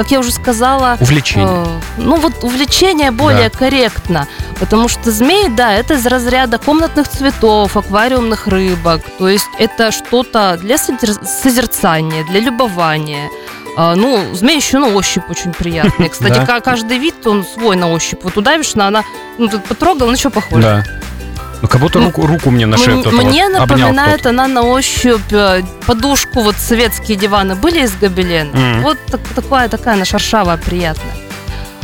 как 0.00 0.10
я 0.10 0.18
уже 0.20 0.32
сказала, 0.32 0.96
Увлечение. 0.98 1.46
э, 1.66 1.80
ну 1.98 2.16
вот 2.16 2.42
увлечение 2.42 3.10
более 3.10 3.50
корректно, 3.50 4.26
потому 4.58 4.88
что 4.88 5.10
змеи, 5.10 5.48
да, 5.48 5.74
это 5.74 5.92
из 5.94 6.06
разряда 6.06 6.56
комнатных 6.56 7.06
цветов, 7.06 7.76
аквариумных 7.76 8.46
рыбок, 8.46 9.02
то 9.18 9.28
есть 9.28 9.44
это 9.58 9.90
что-то 9.92 10.56
для 10.58 10.76
созер- 10.76 11.22
созерцания, 11.26 12.24
для 12.24 12.40
любования. 12.40 13.28
А, 13.76 13.94
ну, 13.94 14.34
змеи 14.34 14.56
еще 14.56 14.78
на 14.78 14.88
ощупь 14.88 15.28
очень 15.28 15.52
приятные. 15.52 16.08
Кстати, 16.14 16.38
Да. 16.38 16.46
ка- 16.46 16.60
каждый 16.62 16.96
вид, 16.96 17.26
он 17.26 17.44
свой 17.44 17.76
на 17.76 17.90
ощупь. 17.92 18.20
Вот 18.22 18.38
удавишь 18.38 18.74
на 18.74 18.88
она, 18.88 19.04
ну, 19.36 19.48
ты 19.48 19.58
потрогал, 19.58 20.08
ну, 20.08 20.16
что 20.16 20.30
похоже? 20.30 20.62
Да. 20.62 20.84
Ну, 21.62 21.68
как 21.68 21.80
будто 21.80 22.00
руку, 22.00 22.26
руку 22.26 22.50
мне 22.50 22.66
на 22.66 22.78
шею 22.78 23.00
кто-то 23.00 23.16
Мне 23.16 23.48
вот 23.48 23.60
напоминает 23.60 24.26
она 24.26 24.48
на 24.48 24.62
ощупь 24.62 25.32
э, 25.32 25.62
подушку, 25.86 26.40
вот 26.40 26.56
советские 26.56 27.18
диваны 27.18 27.54
были 27.54 27.84
из 27.84 27.94
гобелена. 27.94 28.50
Мгм. 28.50 28.82
Вот 28.82 28.98
так- 29.10 29.20
такая, 29.34 29.68
такая 29.68 29.94
она 29.94 30.04
шершавая, 30.04 30.56
приятная. 30.56 31.14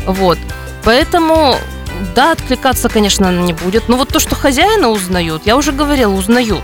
Вот. 0.07 0.39
Поэтому, 0.85 1.57
да, 2.15 2.33
откликаться, 2.33 2.89
конечно, 2.89 3.29
она 3.29 3.43
не 3.43 3.53
будет. 3.53 3.89
Но 3.89 3.97
вот 3.97 4.09
то, 4.09 4.21
что 4.21 4.35
хозяина 4.35 4.89
узнают, 4.89 5.43
я 5.45 5.57
уже 5.57 5.73
говорила, 5.73 6.13
узнают. 6.13 6.63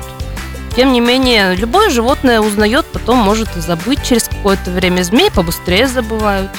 тем 0.75 0.93
не 0.95 1.01
менее, 1.01 1.55
любое 1.55 1.91
животное 1.91 2.41
узнает, 2.41 2.87
потом 2.87 3.19
может 3.19 3.55
и 3.59 3.61
забыть 3.61 4.03
через 4.03 4.25
какое-то 4.25 4.71
время. 4.71 5.03
Змеи 5.03 5.29
побыстрее 5.29 5.87
забывают. 5.87 6.51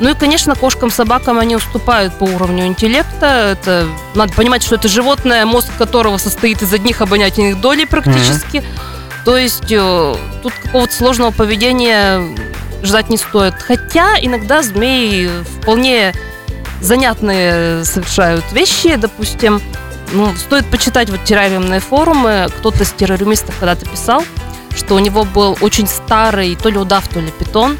Ну 0.00 0.08
и, 0.08 0.14
конечно, 0.14 0.54
кошкам, 0.54 0.90
собакам 0.90 1.38
они 1.38 1.56
уступают 1.56 2.14
по 2.14 2.24
уровню 2.24 2.66
интеллекта. 2.66 3.50
Это 3.52 3.86
надо 4.14 4.32
понимать, 4.32 4.62
что 4.62 4.76
это 4.76 4.88
животное, 4.88 5.44
мозг 5.44 5.68
которого 5.76 6.16
состоит 6.16 6.62
из 6.62 6.72
одних 6.72 7.02
обонятельных 7.02 7.60
долей 7.60 7.84
практически. 7.84 8.58
Mm-hmm. 8.58 9.24
То 9.26 9.36
есть 9.36 9.70
э, 9.70 10.16
тут 10.42 10.54
какого-то 10.54 10.92
сложного 10.94 11.30
поведения 11.32 12.26
ждать 12.82 13.10
не 13.10 13.18
стоит. 13.18 13.54
Хотя 13.60 14.14
иногда 14.18 14.62
змеи 14.62 15.30
вполне 15.60 16.14
занятные 16.80 17.84
совершают 17.84 18.44
вещи, 18.52 18.96
допустим. 18.96 19.60
Ну, 20.12 20.34
стоит 20.34 20.66
почитать 20.70 21.10
вот 21.10 21.24
террариумные 21.24 21.80
форумы. 21.80 22.48
Кто-то 22.58 22.84
из 22.84 22.92
террариумистов 22.92 23.54
когда-то 23.60 23.84
писал, 23.86 24.24
что 24.74 24.94
у 24.94 24.98
него 24.98 25.24
был 25.24 25.58
очень 25.60 25.86
старый 25.86 26.56
то 26.56 26.70
ли 26.70 26.78
удав, 26.78 27.06
то 27.08 27.20
ли 27.20 27.30
питон, 27.30 27.76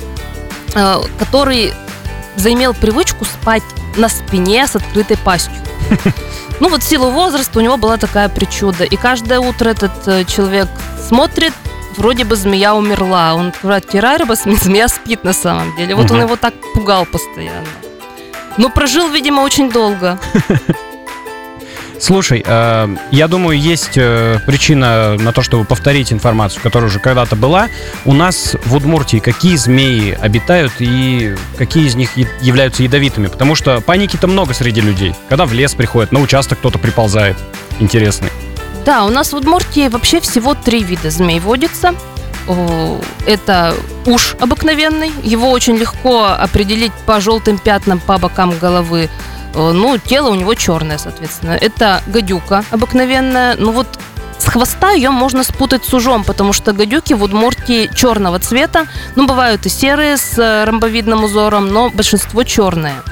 э, 0.75 0.97
который 1.19 1.73
заимел 2.37 2.75
привычку 2.75 3.25
спать 3.25 3.63
на 3.97 4.09
спине 4.09 4.67
с 4.67 4.77
открытой 4.77 5.17
пастью. 5.19 5.57
Ну 6.61 6.69
вот 6.69 6.83
в 6.83 6.87
силу 6.87 7.11
возраста 7.11 7.59
у 7.59 7.63
него 7.63 7.79
была 7.79 7.97
такая 7.97 8.29
причуда. 8.29 8.85
И 8.85 8.97
каждое 8.97 9.41
утро 9.41 9.71
этот 9.71 10.07
э, 10.07 10.25
человек 10.27 10.69
смотрит, 11.09 11.55
вроде 11.97 12.25
бы 12.25 12.37
змея 12.37 12.75
умерла. 12.75 13.35
Он 13.35 13.49
открывает 13.49 13.89
террариум, 13.89 14.35
змея 14.35 14.89
спит 14.89 15.25
на 15.25 15.33
самом 15.33 15.75
деле. 15.77 15.95
Вот 15.95 16.11
он 16.11 16.21
его 16.21 16.37
так 16.37 16.53
пугал 16.75 17.07
постоянно. 17.07 17.67
Но 18.59 18.69
прожил, 18.69 19.09
видимо, 19.09 19.41
очень 19.41 19.71
долго. 19.71 20.19
Слушай, 22.01 22.43
э, 22.47 22.97
я 23.11 23.29
думаю, 23.29 23.61
есть 23.61 23.93
э, 23.97 24.39
причина 24.47 25.17
на 25.19 25.33
то, 25.33 25.43
чтобы 25.43 25.67
повторить 25.67 26.15
информацию, 26.15 26.63
которая 26.63 26.89
уже 26.89 26.99
когда-то 26.99 27.37
была. 27.37 27.69
У 28.07 28.15
нас 28.15 28.57
в 28.65 28.75
Удмуртии 28.75 29.19
какие 29.19 29.57
змеи 29.57 30.19
обитают 30.19 30.73
и 30.79 31.37
какие 31.59 31.87
из 31.87 31.97
них 31.97 32.17
являются 32.41 32.83
ядовитыми? 32.83 33.27
Потому 33.27 33.55
что 33.55 33.83
паники-то 33.83 34.27
много 34.29 34.55
среди 34.55 34.81
людей. 34.81 35.15
Когда 35.29 35.45
в 35.45 35.53
лес 35.53 35.75
приходят, 35.75 36.11
на 36.11 36.21
участок 36.21 36.59
кто-то 36.59 36.79
приползает 36.79 37.37
интересный. 37.81 38.31
Да, 38.87 39.05
у 39.05 39.11
нас 39.11 39.35
в 39.35 39.37
Удмуртии 39.37 39.89
вообще 39.89 40.21
всего 40.21 40.55
три 40.55 40.83
вида 40.83 41.11
змей 41.11 41.39
водится. 41.39 41.95
Это 43.27 43.75
уж 44.07 44.37
обыкновенный. 44.41 45.13
Его 45.23 45.51
очень 45.51 45.77
легко 45.77 46.29
определить 46.29 46.93
по 47.05 47.21
желтым 47.21 47.59
пятнам 47.59 48.01
по 48.01 48.17
бокам 48.17 48.57
головы 48.59 49.11
ну, 49.55 49.99
тело 49.99 50.31
у 50.31 50.35
него 50.35 50.55
черное, 50.55 50.99
соответственно. 50.99 51.53
Это 51.53 52.03
гадюка 52.07 52.65
обыкновенная. 52.71 53.57
Ну 53.59 53.73
вот 53.73 53.87
с 54.39 54.45
хвоста 54.47 54.93
ее 54.93 55.11
можно 55.11 55.45
спутать 55.45 55.85
с 55.85 55.93
ужом, 55.93 56.25
потому 56.25 56.53
что 56.53 56.73
гадюки 56.73 57.13
в 57.13 57.23
Удмуртии 57.23 57.91
черного 57.95 58.39
цвета. 58.39 58.87
Ну, 59.17 59.27
бывают 59.27 59.67
и 59.67 59.69
серые 59.69 60.17
с 60.17 60.39
э, 60.39 60.65
ромбовидным 60.65 61.25
узором, 61.25 61.69
но 61.69 61.91
большинство 61.91 62.43
черные. 62.45 63.03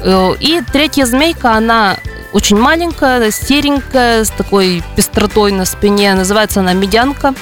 Э, 0.00 0.32
и 0.40 0.62
третья 0.72 1.04
змейка, 1.06 1.52
она 1.52 1.96
очень 2.32 2.58
маленькая, 2.58 3.30
серенькая, 3.30 4.24
с 4.24 4.30
такой 4.30 4.82
пестротой 4.96 5.52
на 5.52 5.64
спине. 5.64 6.14
Называется 6.14 6.60
она 6.60 6.72
медянка. 6.72 7.34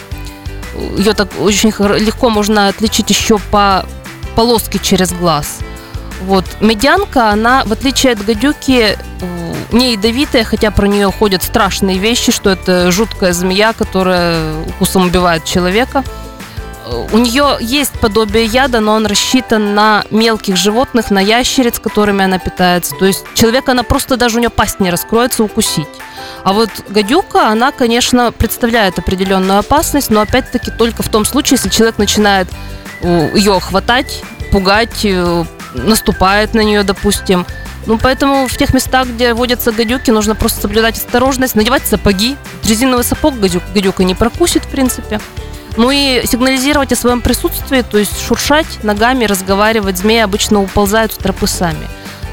Ее 0.97 1.13
так 1.13 1.29
очень 1.39 1.71
легко 1.99 2.29
можно 2.29 2.69
отличить 2.69 3.11
еще 3.11 3.39
по 3.39 3.87
полоске 4.35 4.79
через 4.79 5.13
глаз– 5.13 5.59
вот. 6.27 6.45
Медянка, 6.61 7.31
она, 7.31 7.65
в 7.65 7.73
отличие 7.73 8.13
от 8.13 8.25
гадюки, 8.25 8.97
не 9.73 9.93
ядовитая, 9.93 10.45
хотя 10.45 10.71
про 10.71 10.87
нее 10.87 11.11
ходят 11.11 11.43
страшные 11.43 11.99
вещи, 11.99 12.33
что 12.33 12.51
это 12.51 12.91
жуткая 12.91 13.33
змея, 13.33 13.73
которая 13.73 14.65
укусом 14.65 15.07
убивает 15.07 15.45
человека. 15.45 16.05
У 17.13 17.19
нее 17.19 17.57
есть 17.61 17.93
подобие 18.01 18.45
яда, 18.45 18.81
но 18.81 18.95
он 18.95 19.07
рассчитан 19.07 19.75
на 19.75 20.05
мелких 20.11 20.57
животных, 20.57 21.11
на 21.11 21.21
ящериц, 21.21 21.79
которыми 21.79 22.25
она 22.25 22.39
питается. 22.39 22.95
То 22.99 23.07
есть 23.07 23.25
человека 23.35 23.73
она 23.73 23.83
просто 23.83 24.17
даже 24.17 24.37
у 24.37 24.41
нее 24.41 24.51
пасть 24.51 24.81
не 24.81 24.91
раскроется 24.91 25.43
укусить. 25.43 25.89
А 26.45 26.53
вот 26.53 26.71
гадюка, 26.89 27.49
она, 27.49 27.73
конечно, 27.73 28.33
представляет 28.33 28.99
определенную 28.99 29.61
опасность, 29.61 30.11
но 30.11 30.21
опять-таки 30.21 30.71
только 30.71 31.03
в 31.03 31.09
том 31.09 31.25
случае, 31.25 31.57
если 31.57 31.71
человек 31.71 31.99
начинает 31.99 32.49
ее 33.03 33.59
хватать, 33.61 34.23
пугать, 34.51 35.05
э, 35.05 35.45
наступает 35.75 36.55
на 36.55 36.61
нее, 36.61 36.83
допустим. 36.83 37.47
Ну, 37.87 37.99
поэтому 37.99 38.47
в 38.47 38.57
тех 38.57 38.75
местах, 38.75 39.09
где 39.09 39.35
водятся 39.35 39.73
гадюки, 39.73 40.11
нужно 40.11 40.35
просто 40.35 40.63
соблюдать 40.63 40.97
осторожность, 40.97 41.55
надевать 41.55 41.87
сапоги. 41.87 42.37
Резиновый 42.65 43.05
сапог 43.05 43.39
гадюк, 43.39 43.63
гадюка 43.75 44.05
не 44.05 44.15
прокусит, 44.15 44.65
в 44.65 44.69
принципе. 44.69 45.21
Ну 45.77 45.91
и 45.91 46.23
сигнализировать 46.27 46.93
о 46.93 46.97
своем 46.97 47.23
присутствии, 47.23 47.83
то 47.83 47.99
есть 47.99 48.21
шуршать 48.25 48.85
ногами, 48.85 49.25
разговаривать. 49.25 49.99
Змеи 49.99 50.21
обычно 50.21 50.63
уползают 50.63 51.13
с 51.13 51.17
тропы 51.17 51.47
сами. 51.47 51.89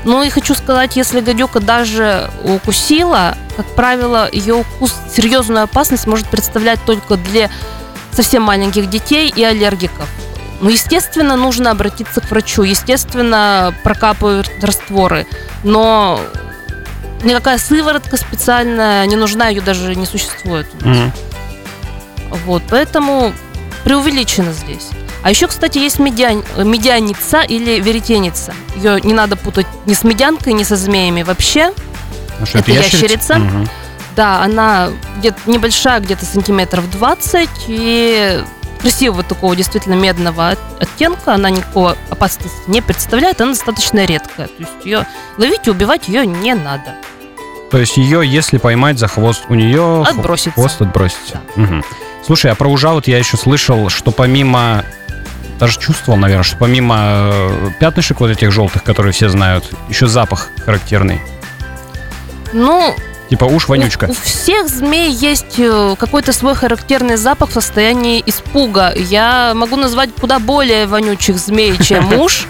Ну 0.06 0.24
и 0.24 0.30
хочу 0.30 0.54
сказать, 0.56 0.96
если 0.96 1.20
гадюка 1.20 1.60
даже 1.60 2.30
укусила, 2.44 3.38
как 3.58 3.66
правило, 3.76 4.30
ее 4.32 4.56
укус 4.56 4.94
серьезную 5.14 5.64
опасность 5.64 6.08
может 6.08 6.30
представлять 6.30 6.80
только 6.86 7.16
для 7.16 7.50
совсем 8.12 8.44
маленьких 8.44 8.90
детей 8.90 9.32
и 9.34 9.44
аллергиков. 9.44 10.08
Ну, 10.62 10.70
естественно, 10.70 11.36
нужно 11.36 11.72
обратиться 11.72 12.22
к 12.22 12.30
врачу. 12.30 12.64
Естественно, 12.64 13.74
прокапывают 13.84 14.52
растворы. 14.62 15.26
Но 15.64 16.20
никакая 17.24 17.58
сыворотка 17.58 18.18
специальная 18.18 19.06
не 19.06 19.16
нужна, 19.16 19.50
ее 19.50 19.62
даже 19.62 19.96
не 19.96 20.06
существует. 20.06 20.68
Mm-hmm. 20.80 21.12
Вот, 22.46 22.64
поэтому 22.70 23.34
преувеличено 23.84 24.54
здесь. 24.54 24.90
А 25.24 25.30
еще, 25.30 25.48
кстати, 25.48 25.78
есть 25.78 26.00
медян, 26.00 26.44
медяница 26.58 27.42
или 27.42 27.80
веретеница. 27.80 28.54
Ее 28.76 29.02
не 29.02 29.14
надо 29.14 29.36
путать 29.36 29.68
ни 29.86 29.94
с 29.94 30.04
медянкой, 30.04 30.54
ни 30.54 30.64
со 30.64 30.76
змеями 30.76 31.24
вообще. 31.24 31.74
Ну, 32.40 32.46
что, 32.46 32.60
это, 32.60 32.72
это 32.72 32.82
ящерица. 32.84 33.34
ящерица. 33.34 33.58
Угу. 33.58 33.68
Да, 34.16 34.44
она 34.44 34.90
где-то 35.18 35.40
небольшая, 35.46 36.00
где-то 36.00 36.26
сантиметров 36.26 36.90
20, 36.92 37.50
и 37.68 38.42
красивого 38.80 39.24
такого 39.24 39.56
действительно 39.56 39.96
медного 39.96 40.56
оттенка, 40.80 41.34
она 41.34 41.50
никакого 41.50 41.98
опасности 42.10 42.58
не 42.68 42.82
представляет, 42.82 43.42
она 43.42 43.52
достаточно 43.52 44.06
редкая. 44.06 44.48
То 44.48 44.54
есть 44.60 44.86
ее 44.86 45.06
ловить 45.38 45.68
и 45.68 45.70
убивать 45.70 46.08
ее 46.08 46.26
не 46.26 46.54
надо. 46.54 46.96
То 47.72 47.78
есть 47.78 47.98
ее, 47.98 48.26
если 48.26 48.58
поймать 48.58 48.98
за 48.98 49.08
хвост, 49.08 49.44
у 49.50 49.54
нее 49.54 50.04
отбросится. 50.04 50.52
хвост 50.52 50.82
отбросится. 50.82 51.42
Да. 51.56 51.64
Угу. 51.64 51.84
Слушай, 52.26 52.52
а 52.52 52.56
про 52.56 52.68
ужа 52.68 52.90
вот 52.92 53.08
я 53.08 53.18
еще 53.18 53.38
слышал, 53.38 53.90
что 53.90 54.12
помимо 54.12 54.84
даже 55.60 55.78
чувствовал, 55.78 56.18
наверное, 56.18 56.44
что 56.44 56.58
помимо 56.58 56.96
э, 57.00 57.72
пятнышек 57.80 58.20
вот 58.22 58.32
этих 58.32 58.52
желтых, 58.52 58.84
которые 58.84 59.12
все 59.12 59.30
знают, 59.30 59.70
еще 59.90 60.08
запах 60.08 60.50
характерный. 60.66 61.22
Ну, 62.54 62.96
Типа 63.30 63.46
уж 63.46 63.68
вонючка. 63.68 64.06
У, 64.06 64.12
у 64.12 64.14
всех 64.14 64.68
змей 64.68 65.12
есть 65.12 65.60
э, 65.60 65.96
какой-то 66.00 66.34
свой 66.34 66.56
характерный 66.56 67.16
запах 67.16 67.52
в 67.52 67.54
состоянии 67.54 68.24
испуга. 68.26 68.92
Я 68.96 69.54
могу 69.56 69.76
назвать 69.76 70.10
куда 70.20 70.40
более 70.40 70.88
вонючих 70.88 71.38
змей, 71.38 71.78
чем 71.78 72.12
уж. 72.20 72.48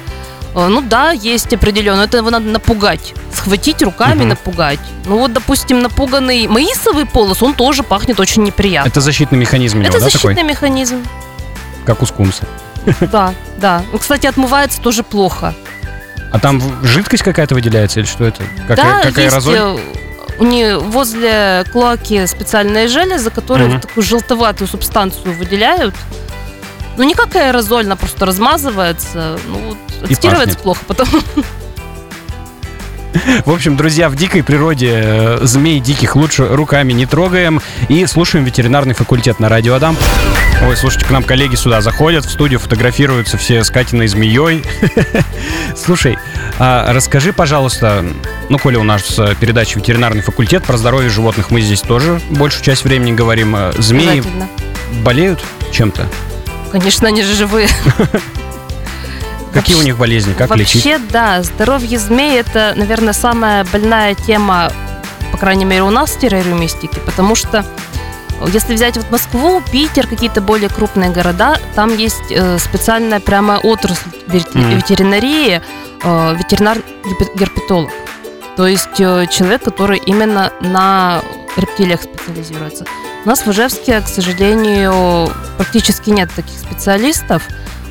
Э, 0.56 0.68
ну 0.68 0.82
да, 0.82 1.12
есть 1.12 1.54
определенно. 1.54 2.02
Это 2.02 2.18
его 2.18 2.30
надо 2.30 2.46
напугать. 2.46 3.14
Схватить 3.34 3.82
руками, 3.82 4.22
угу. 4.22 4.30
напугать. 4.30 4.80
Ну 5.06 5.18
вот, 5.18 5.34
допустим, 5.34 5.82
напуганный 5.82 6.48
маисовый 6.48 7.06
полос, 7.06 7.44
он 7.44 7.54
тоже 7.54 7.84
пахнет 7.84 8.20
очень 8.20 8.44
неприятно. 8.44 8.90
Это 8.90 9.02
защитный 9.02 9.38
механизм 9.38 9.80
него, 9.80 9.90
Это 9.90 10.00
да, 10.00 10.06
защитный 10.06 10.36
такой? 10.36 10.50
механизм. 10.50 11.06
Как 11.86 12.02
у 12.02 12.06
скунса. 12.06 12.46
Да, 13.12 13.34
да. 13.58 13.84
Ну, 13.92 13.98
кстати, 14.00 14.28
отмывается 14.28 14.80
тоже 14.82 15.04
плохо. 15.04 15.54
А 16.32 16.40
там 16.40 16.62
жидкость 16.84 17.24
какая-то 17.24 17.56
выделяется 17.56 18.00
или 18.00 18.08
что 18.08 18.24
это? 18.24 18.44
Какая, 18.68 19.04
да, 19.04 19.04
какая 19.04 19.26
есть 19.26 19.36
аэрозоль? 19.36 19.80
У 20.40 20.46
нее 20.46 20.78
возле 20.78 21.66
клоаки 21.72 22.26
специальные 22.26 22.88
железы, 22.88 23.30
которые 23.30 23.70
mm-hmm. 23.70 23.82
такую 23.82 24.04
желтоватую 24.04 24.68
субстанцию 24.68 25.34
выделяют. 25.34 25.94
Ну, 26.98 27.04
не 27.04 27.14
как 27.14 27.36
аэрозоль, 27.36 27.86
она 27.86 27.96
просто 27.96 28.26
размазывается. 28.26 29.38
Ну, 29.48 29.60
вот, 29.70 30.10
отстирывается 30.10 30.58
плохо 30.58 30.82
потом. 30.88 31.08
В 33.46 33.52
общем, 33.52 33.76
друзья, 33.76 34.10
в 34.10 34.16
дикой 34.16 34.44
природе 34.44 35.02
э, 35.04 35.40
змей 35.42 35.80
диких 35.80 36.16
лучше 36.16 36.48
руками 36.48 36.94
не 36.94 37.06
трогаем. 37.06 37.62
И 37.88 38.06
слушаем 38.06 38.46
ветеринарный 38.46 38.94
факультет 38.94 39.40
на 39.40 39.50
радио 39.50 39.74
Адам. 39.74 39.98
Ой, 40.62 40.76
слушайте, 40.76 41.06
к 41.06 41.10
нам 41.10 41.24
коллеги 41.24 41.56
сюда 41.56 41.80
заходят, 41.82 42.26
в 42.26 42.30
студию 42.30 42.60
фотографируются 42.60 43.38
все 43.38 43.64
с 43.64 43.72
Катиной 43.72 44.08
змеей. 44.08 44.64
Слушай, 45.76 46.18
а 46.60 46.92
расскажи, 46.92 47.32
пожалуйста, 47.32 48.06
ну, 48.50 48.60
коли 48.60 48.76
у 48.76 48.84
нас 48.84 49.18
э, 49.18 49.36
передача 49.40 49.80
«Ветеринарный 49.80 50.22
факультет», 50.22 50.64
про 50.64 50.78
здоровье 50.78 51.10
животных 51.10 51.50
мы 51.50 51.62
здесь 51.62 51.82
тоже 51.82 52.20
большую 52.30 52.64
часть 52.64 52.84
времени 52.84 53.14
говорим. 53.14 53.56
Э, 53.56 53.72
змеи 53.78 54.22
болеют 55.02 55.40
чем-то? 55.72 56.08
Конечно, 56.74 57.08
они 57.08 57.24
же 57.24 57.36
живые. 57.36 57.70
Какие 59.54 59.78
у 59.78 59.82
них 59.82 59.98
болезни, 59.98 60.34
как 60.34 60.50
вообще, 60.50 60.64
лечить? 60.64 60.86
Вообще, 60.86 61.02
да, 61.10 61.42
здоровье 61.42 61.98
змей– 61.98 62.38
это, 62.42 62.74
наверное, 62.76 63.14
самая 63.14 63.64
больная 63.72 64.14
тема, 64.14 64.72
по 65.32 65.38
крайней 65.38 65.66
мере, 65.66 65.84
у 65.84 65.90
нас 65.90 66.12
в 66.12 66.20
террариумистике, 66.20 67.00
потому 67.00 67.36
что 67.36 67.66
Если 68.48 68.74
взять 68.74 68.98
вот 68.98 69.12
Москву, 69.12 69.62
Питер, 69.72 70.08
какие-то 70.08 70.42
более 70.42 70.70
крупные 70.70 71.12
города, 71.12 71.58
там 71.76 71.96
есть 71.96 72.32
э, 72.32 72.58
специальная 72.58 73.20
прямо 73.20 73.60
отрасль 73.62 74.10
ветеринарии, 74.28 75.62
э, 76.04 76.36
ветеринар-герпетолог. 76.36 77.92
То 78.56 78.68
есть 78.68 79.00
э, 79.00 79.28
человек, 79.30 79.64
который 79.64 80.02
именно 80.06 80.52
на 80.62 81.22
рептилиях 81.58 82.02
специализируется. 82.02 82.86
У 83.26 83.28
нас 83.28 83.46
в 83.46 83.52
Ижевске, 83.52 84.02
к 84.02 84.08
сожалению, 84.08 85.30
практически 85.58 86.10
нет 86.10 86.30
таких 86.34 86.58
специалистов, 86.58 87.44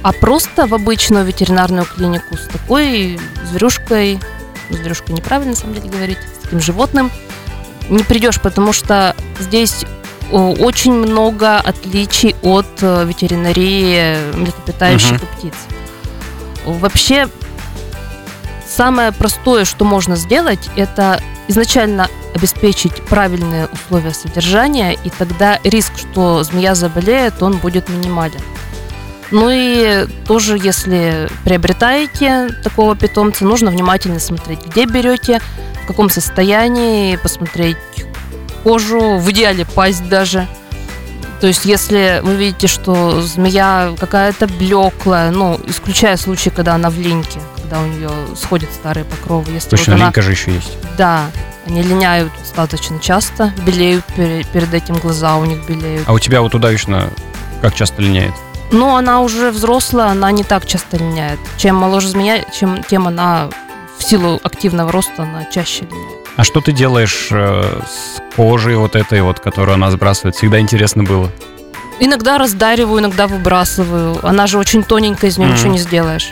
а 0.03 0.13
просто 0.13 0.67
в 0.67 0.75
обычную 0.75 1.25
ветеринарную 1.25 1.85
клинику 1.85 2.37
с 2.37 2.47
такой 2.49 3.21
зверюшкой, 3.51 4.21
зверюшкой 4.71 5.15
неправильно, 5.15 5.51
на 5.51 5.57
самом 5.57 5.75
деле, 5.75 5.91
говорить, 5.91 6.19
с 6.19 6.43
таким 6.45 6.61
животным, 6.61 7.11
не 7.89 8.03
придешь, 8.03 8.41
потому 8.41 8.73
что 8.73 9.15
здесь 9.41 9.85
очень 10.31 10.93
много 10.93 11.59
отличий 11.59 12.35
от 12.43 12.67
э, 12.83 13.05
ветеринарии 13.05 14.33
млекопитающих 14.35 15.12
Мгм. 15.12 15.23
и 15.23 15.37
птиц. 15.37 15.55
Вообще, 16.64 17.29
самое 18.69 19.12
простое, 19.12 19.64
что 19.64 19.85
можно 19.85 20.17
сделать, 20.17 20.69
это 20.77 21.21
изначально 21.49 22.09
обеспечить 22.35 23.03
правильные 23.07 23.69
условия 23.73 24.12
содержания, 24.12 24.93
и 25.03 25.11
тогда 25.11 25.59
риск, 25.64 25.93
что 25.97 26.43
змея 26.45 26.75
заболеет, 26.75 27.43
он 27.43 27.57
будет 27.57 27.88
минимален. 27.88 28.41
Ну 29.31 29.49
и 29.51 30.07
тоже, 30.27 30.59
если 30.62 31.29
приобретаете 31.45 32.49
такого 32.64 32.97
питомца, 32.97 33.45
нужно 33.45 33.71
внимательно 33.71 34.21
смотреть, 34.21 34.61
где 34.67 34.85
берете, 34.87 35.41
в 35.85 35.87
каком 35.87 36.09
состоянии, 36.11 37.17
посмотреть 37.17 37.77
кожу, 38.62 39.18
в 39.18 39.31
идеале 39.31 39.64
пасть 39.64 40.09
даже. 40.09 40.47
То 41.40 41.47
есть, 41.47 41.64
если 41.64 42.21
вы 42.23 42.35
видите, 42.35 42.66
что 42.66 43.21
змея 43.23 43.94
какая-то 43.99 44.49
блеклая, 44.49 45.31
ну, 45.31 45.61
исключая 45.66 46.16
случаи, 46.16 46.51
когда 46.51 46.75
она 46.75 46.90
в 46.90 46.99
линьке, 46.99 47.40
когда 47.57 47.81
у 47.81 47.87
нее 47.87 48.11
сходят 48.37 48.71
старые 48.73 49.05
покровы. 49.05 49.53
Если 49.53 49.71
Точно, 49.71 49.92
вот 49.92 49.97
она, 49.99 50.07
линька 50.07 50.23
же 50.23 50.33
еще 50.33 50.55
есть. 50.55 50.77
Да, 50.97 51.27
они 51.66 51.83
линяют 51.83 52.33
достаточно 52.40 52.99
часто, 52.99 53.53
белеют 53.64 54.05
пере- 54.16 54.44
перед 54.53 54.75
этим 54.75 54.97
глаза 54.97 55.37
у 55.37 55.44
них 55.44 55.64
белеют. 55.68 56.09
А 56.09 56.12
у 56.12 56.18
тебя 56.18 56.42
вот 56.42 56.55
удавично 56.55 57.11
как 57.62 57.75
часто 57.75 58.03
линяет? 58.03 58.33
Но 58.73 58.97
она 58.97 59.21
уже 59.21 59.51
взрослая, 59.51 60.07
она 60.09 60.31
не 60.31 60.44
так 60.44 60.66
часто 60.66 60.97
линяет. 60.97 61.38
Чем 61.57 61.77
моложе 61.77 62.09
змея, 62.09 62.44
чем, 62.53 62.83
тем 62.83 63.07
она 63.07 63.49
в 63.99 64.05
силу 64.05 64.40
активного 64.42 64.92
роста 64.92 65.23
она 65.23 65.44
чаще 65.47 65.85
линяет. 65.85 66.28
А 66.38 66.44
что 66.44 66.61
ты 66.61 66.70
делаешь 66.70 67.29
э, 67.33 67.81
с 67.85 68.22
кожей 68.37 68.77
вот 68.77 68.94
этой 68.94 69.22
вот, 69.22 69.40
которую 69.40 69.74
она 69.74 69.90
сбрасывает? 69.90 70.37
Всегда 70.37 70.61
интересно 70.61 71.03
было. 71.03 71.33
Иногда 71.98 72.38
раздариваю, 72.38 73.01
иногда 73.01 73.27
выбрасываю. 73.27 74.24
Она 74.24 74.46
же 74.46 74.59
очень 74.59 74.85
тоненькая, 74.85 75.31
из 75.31 75.37
нее 75.37 75.48
Мгм. 75.48 75.57
ничего 75.59 75.72
не 75.72 75.79
сделаешь. 75.81 76.29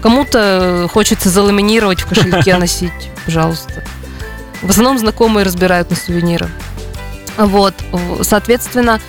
Кому-то 0.00 0.88
хочется 0.92 1.28
заламинировать 1.28 2.00
в 2.02 2.06
кошельке 2.06 2.56
носить, 2.58 3.10
пожалуйста. 3.24 3.82
В 4.62 4.70
основном 4.70 4.96
знакомые 4.96 5.44
разбирают 5.44 5.90
на 5.90 5.96
сувениры. 5.96 6.48
Вот, 7.36 7.74
соответственно, 8.22 9.00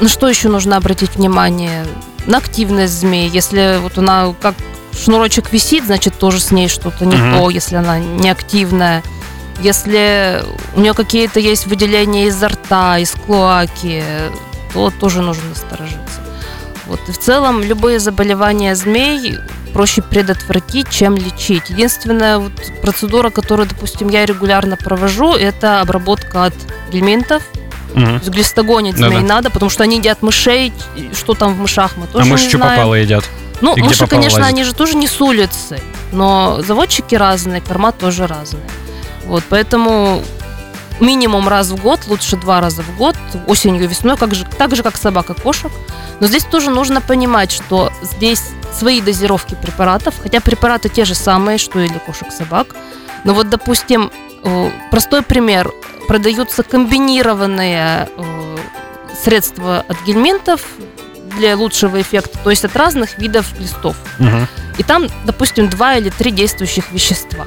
на 0.00 0.08
что 0.08 0.26
еще 0.26 0.48
нужно 0.48 0.78
обратить 0.78 1.16
внимание? 1.16 1.86
На 2.24 2.38
активность 2.38 2.94
змеи. 2.94 3.28
Если 3.30 3.78
вот 3.82 3.98
она 3.98 4.34
как 4.40 4.54
шнурочек 4.96 5.52
висит, 5.52 5.84
значит 5.86 6.18
тоже 6.18 6.40
с 6.40 6.50
ней 6.50 6.68
что-то 6.68 7.04
не 7.06 7.16
Мгм. 7.16 7.38
то, 7.38 7.50
если 7.50 7.76
она 7.76 7.98
неактивная. 7.98 9.02
Если 9.60 10.42
у 10.76 10.80
нее 10.80 10.94
какие-то 10.94 11.40
есть 11.40 11.66
выделения 11.66 12.26
изо 12.28 12.48
рта, 12.48 12.98
из 12.98 13.10
клоаки, 13.12 14.02
то 14.72 14.90
тоже 14.90 15.20
нужно 15.22 15.42
насторожиться. 15.48 16.20
Вот. 16.86 17.00
И 17.08 17.12
в 17.12 17.18
целом 17.18 17.62
любые 17.62 17.98
заболевания 17.98 18.74
змей 18.76 19.36
проще 19.74 20.00
предотвратить, 20.00 20.88
чем 20.90 21.16
лечить. 21.16 21.68
Единственная 21.70 22.38
вот 22.38 22.52
процедура, 22.82 23.30
которую, 23.30 23.68
допустим, 23.68 24.08
я 24.08 24.24
регулярно 24.24 24.76
провожу, 24.76 25.34
это 25.34 25.80
обработка 25.80 26.46
от 26.46 26.54
гельминтов. 26.92 27.42
Мгм. 27.94 28.06
То 28.06 28.12
есть 28.14 28.28
глистогонить 28.28 28.94
Да-да. 28.96 29.08
змей 29.08 29.22
надо, 29.22 29.50
потому 29.50 29.70
что 29.70 29.82
они 29.82 29.96
едят 29.98 30.22
мышей. 30.22 30.72
Что 31.14 31.34
там 31.34 31.54
в 31.54 31.58
мышах 31.58 31.96
мы 31.96 32.04
А 32.04 32.06
тоже 32.06 32.24
мыши 32.26 32.44
не 32.44 32.48
что 32.50 32.58
знаем. 32.58 32.76
попало 32.76 32.94
едят? 32.94 33.24
Ну, 33.60 33.74
И 33.74 33.82
мыши, 33.82 34.06
конечно, 34.06 34.40
лазят? 34.40 34.54
они 34.54 34.64
же 34.64 34.74
тоже 34.74 34.96
не 34.96 35.08
с 35.08 35.20
улицы, 35.20 35.80
но 36.12 36.60
заводчики 36.62 37.14
разные, 37.14 37.60
корма 37.60 37.92
тоже 37.92 38.26
разные. 38.26 38.64
Вот, 39.24 39.42
поэтому 39.48 40.22
минимум 41.00 41.48
раз 41.48 41.68
в 41.70 41.76
год, 41.80 42.00
лучше 42.06 42.36
два 42.36 42.60
раза 42.60 42.82
в 42.82 42.96
год, 42.96 43.16
осенью 43.46 43.84
и 43.84 43.86
весной, 43.86 44.16
как 44.16 44.34
же, 44.34 44.44
так 44.44 44.74
же, 44.76 44.82
как 44.82 44.96
собака, 44.96 45.34
кошек. 45.34 45.72
Но 46.20 46.26
здесь 46.26 46.44
тоже 46.44 46.70
нужно 46.70 47.00
понимать, 47.00 47.50
что 47.50 47.92
здесь 48.02 48.42
свои 48.72 49.00
дозировки 49.00 49.56
препаратов, 49.60 50.14
хотя 50.22 50.40
препараты 50.40 50.88
те 50.88 51.04
же 51.04 51.14
самые, 51.14 51.58
что 51.58 51.80
и 51.80 51.88
для 51.88 51.98
кошек, 51.98 52.30
собак. 52.32 52.68
Но 53.24 53.34
вот, 53.34 53.48
допустим, 53.48 54.10
э, 54.44 54.70
простой 54.90 55.22
пример. 55.22 55.72
Продаются 56.06 56.62
комбинированные 56.62 58.08
э, 58.16 58.56
средства 59.22 59.84
от 59.86 59.96
гельминтов 60.06 60.62
для 61.38 61.56
лучшего 61.56 62.00
эффекта, 62.00 62.38
то 62.44 62.50
есть 62.50 62.64
от 62.64 62.76
разных 62.76 63.18
видов 63.18 63.46
листов. 63.58 63.96
Мгм. 64.18 64.46
И 64.76 64.82
там, 64.82 65.08
допустим, 65.24 65.70
два 65.70 65.96
или 65.96 66.10
три 66.10 66.30
действующих 66.30 66.92
вещества. 66.92 67.46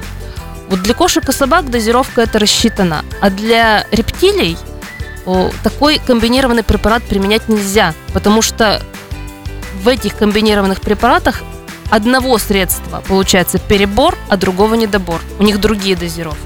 Вот 0.68 0.82
для 0.82 0.94
кошек 0.94 1.28
и 1.28 1.32
собак 1.32 1.70
дозировка 1.70 2.22
это 2.22 2.38
рассчитана, 2.38 3.04
а 3.20 3.30
для 3.30 3.86
рептилий 3.92 4.56
такой 5.62 6.00
комбинированный 6.04 6.64
препарат 6.64 7.04
применять 7.04 7.48
нельзя, 7.48 7.94
потому 8.12 8.42
что 8.42 8.82
в 9.82 9.86
этих 9.86 10.16
комбинированных 10.16 10.80
препаратах 10.80 11.42
одного 11.90 12.38
средства 12.38 13.02
получается 13.06 13.58
перебор, 13.58 14.16
а 14.28 14.36
другого 14.36 14.74
недобор. 14.74 15.20
У 15.38 15.42
них 15.42 15.60
другие 15.60 15.94
дозировки. 15.94 16.40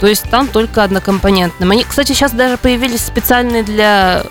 То 0.00 0.06
есть 0.06 0.24
там 0.30 0.46
только 0.46 0.82
однокомпонентным. 0.84 1.70
Они, 1.70 1.84
кстати, 1.84 2.12
сейчас 2.12 2.32
даже 2.32 2.56
появились 2.56 3.04
специальные 3.04 3.62
для 3.62 4.24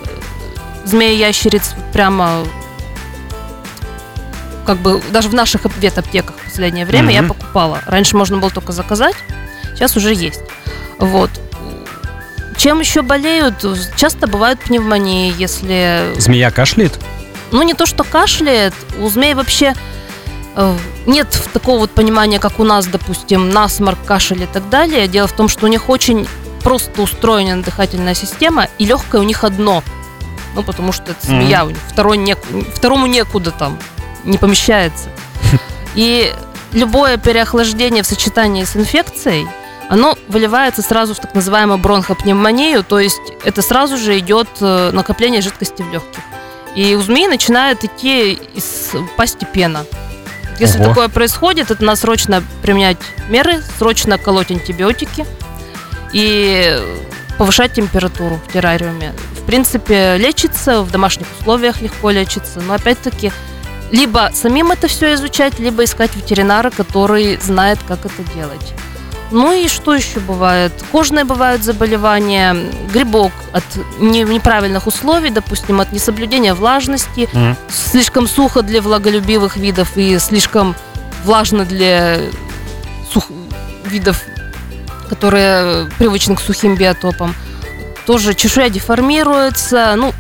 змеи-ящериц 0.86 1.74
вот 1.76 1.87
прямо 1.98 2.46
как 4.68 4.78
бы 4.78 5.02
даже 5.12 5.30
в 5.30 5.34
наших 5.34 5.62
ветаптеках 5.78 6.36
в 6.38 6.44
последнее 6.44 6.86
время 6.86 7.12
я 7.12 7.22
Мгм. 7.24 7.30
покупала. 7.34 7.80
Раньше 7.88 8.16
можно 8.16 8.38
было 8.38 8.52
только 8.52 8.72
заказать, 8.72 9.16
сейчас 9.74 9.98
уже 9.98 10.14
есть. 10.14 10.42
Вот. 11.00 11.32
Чем 12.56 12.80
еще 12.82 13.02
болеют? 13.02 13.66
Часто 13.96 14.28
бывают 14.28 14.60
пневмонии, 14.60 15.34
если 15.40 16.14
Змея 16.18 16.52
кашляет? 16.52 17.00
ну, 17.52 17.64
не 17.64 17.74
то, 17.74 17.88
что 17.88 18.04
кашляет, 18.04 18.76
у 19.00 19.10
змей 19.10 19.34
вообще 19.34 19.74
э, 20.56 20.78
нет 21.08 21.28
такого 21.54 21.80
вот 21.80 21.90
понимания, 21.92 22.38
как 22.40 22.60
у 22.60 22.64
нас, 22.64 22.86
допустим, 22.86 23.50
насморк, 23.50 23.98
кашель 24.06 24.44
и 24.44 24.48
так 24.48 24.70
далее. 24.70 25.08
Дело 25.08 25.26
в 25.28 25.32
том, 25.34 25.48
что 25.50 25.66
у 25.66 25.70
них 25.70 25.90
очень 25.90 26.28
просто 26.62 27.02
устроена 27.02 27.64
дыхательная 27.64 28.14
система, 28.14 28.68
и 28.78 28.86
легкое 28.86 29.20
у 29.20 29.24
них 29.24 29.44
одно. 29.44 29.82
Ну, 30.58 30.64
потому 30.64 30.92
что 30.92 31.12
это 31.12 31.28
змея, 31.28 31.66
них 31.66 31.78
второй 31.88 32.18
неку- 32.18 32.66
второму 32.74 33.06
некуда 33.06 33.52
там, 33.52 33.78
не 34.24 34.40
помещается. 34.40 35.10
И 35.96 36.34
любое 36.74 37.18
переохлаждение 37.18 38.02
в 38.02 38.08
сочетании 38.08 38.64
с 38.64 38.76
инфекцией, 38.76 39.48
оно 39.88 40.18
выливается 40.28 40.82
сразу 40.82 41.14
в 41.14 41.20
так 41.20 41.36
называемую 41.36 41.78
бронхопневмонию, 41.78 42.84
то 42.84 43.00
есть 43.00 43.22
это 43.46 43.62
сразу 43.62 43.98
же 43.98 44.18
идет 44.18 44.48
э, 44.60 44.90
накопление 44.94 45.42
жидкости 45.42 45.84
в 45.84 45.94
легких. 45.94 46.24
И 46.76 46.96
у 46.96 47.02
змеи 47.02 47.28
начинает 47.28 47.84
идти 47.84 48.34
из 48.34 48.94
пасти 49.16 49.46
пена. 49.46 49.86
Если 50.60 50.80
Ого. 50.80 50.90
такое 50.90 51.08
происходит, 51.08 51.70
это 51.70 51.84
надо 51.84 52.00
срочно 52.00 52.44
применять 52.64 52.98
меры, 53.30 53.62
срочно 53.78 54.18
колоть 54.18 54.50
антибиотики 54.50 55.24
и 56.14 56.80
повышать 57.38 57.74
температуру 57.74 58.40
в 58.48 58.52
террариуме. 58.52 59.14
В 59.40 59.46
принципе, 59.46 60.18
лечится, 60.18 60.82
в 60.82 60.92
домашних 60.92 61.28
условиях 61.40 61.82
легко 61.82 62.10
лечится, 62.10 62.60
но 62.62 62.74
опять-таки 62.74 63.32
либо 63.92 64.32
самим 64.34 64.72
это 64.72 64.88
все 64.88 65.14
изучать, 65.14 65.60
либо 65.60 65.84
искать 65.84 66.16
ветеринара, 66.16 66.70
который 66.72 67.38
знает, 67.38 67.80
как 67.88 68.00
это 68.06 68.24
делать. 68.36 68.74
Ну 69.32 69.52
и 69.54 69.68
что 69.68 69.94
еще 69.94 70.20
бывает? 70.22 70.72
Кожные 70.92 71.26
бывают 71.26 71.62
заболевания, 71.64 72.56
грибок 72.94 73.34
от 73.52 73.64
не- 74.00 74.24
неправильных 74.24 74.88
условий, 74.88 75.30
допустим, 75.32 75.82
от 75.82 75.92
несоблюдения 75.92 76.54
влажности, 76.54 77.28
Мгм. 77.34 77.58
слишком 77.70 78.28
сухо 78.28 78.62
для 78.62 78.82
влаголюбивых 78.82 79.58
видов 79.58 79.96
и 79.98 80.18
слишком 80.20 80.76
влажно 81.26 81.66
для 81.66 82.20
сух- 83.14 83.30
видов, 83.86 84.22
которые 85.08 85.90
привычны 85.98 86.36
к 86.36 86.40
сухим 86.42 86.76
биотопам. 86.76 87.34
Тоже 88.06 88.34
чешуя 88.34 88.70
деформируется, 88.70 89.94
ну, 89.98 90.14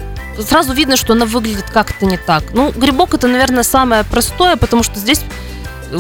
сразу 0.48 0.74
видно, 0.74 0.98
что 0.98 1.14
она 1.14 1.26
выглядит 1.26 1.70
как-то 1.72 2.06
не 2.06 2.18
так. 2.18 2.44
Ну, 2.54 2.72
грибок 2.76 3.14
это, 3.14 3.28
наверное, 3.28 3.64
самое 3.64 4.04
простое, 4.04 4.56
потому 4.58 4.84
что 4.84 5.00
здесь 5.00 5.22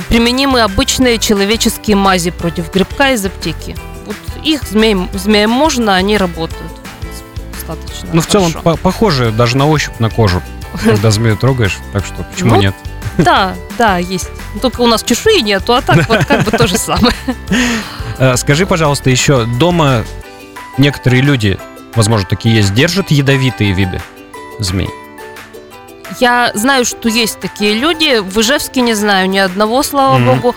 применимы 0.09 0.61
обычные 0.61 1.17
человеческие 1.17 1.95
мази 1.95 2.31
против 2.31 2.73
грибка 2.73 3.13
из 3.13 3.25
аптеки. 3.25 3.75
Вот 4.05 4.15
их 4.43 4.63
змеям, 4.63 5.09
змеям 5.13 5.51
можно, 5.51 5.95
они 5.95 6.17
работают. 6.17 6.71
достаточно. 7.53 8.09
Ну, 8.13 8.21
в 8.21 8.27
целом, 8.27 8.51
по- 8.53 8.75
похоже 8.77 9.31
даже 9.31 9.55
на 9.57 9.67
ощупь 9.67 9.99
на 9.99 10.09
кожу, 10.09 10.41
когда 10.83 11.09
змею 11.11 11.37
трогаешь. 11.37 11.77
Так 11.93 12.05
что 12.05 12.23
почему 12.23 12.55
Ну, 12.55 12.61
нет? 12.61 12.75
Да, 13.17 13.55
да, 13.77 13.97
есть. 13.97 14.29
Только 14.61 14.81
у 14.81 14.87
нас 14.87 15.03
чешуи 15.03 15.41
нету, 15.41 15.73
а 15.73 15.81
так 15.81 16.07
вот 16.07 16.25
как 16.25 16.43
бы 16.43 16.51
то 16.51 16.67
же 16.67 16.77
самое. 16.77 17.13
Э, 18.19 18.35
Скажи, 18.35 18.65
пожалуйста, 18.65 19.11
еще 19.11 19.45
дома 19.45 20.03
некоторые 20.79 21.21
люди, 21.21 21.59
возможно, 21.93 22.25
такие 22.27 22.55
есть, 22.55 22.73
держат 22.73 23.11
ядовитые 23.11 23.73
виды 23.73 24.01
змей. 24.57 24.89
Я 26.19 26.51
знаю, 26.55 26.83
что 26.85 27.09
есть 27.09 27.39
такие 27.39 27.75
люди. 27.75 28.19
В 28.19 28.39
Ижевске 28.41 28.81
не 28.81 28.95
знаю 28.95 29.29
ни 29.29 29.37
одного, 29.37 29.83
слава 29.83 30.17
Мгм. 30.17 30.25
богу. 30.39 30.55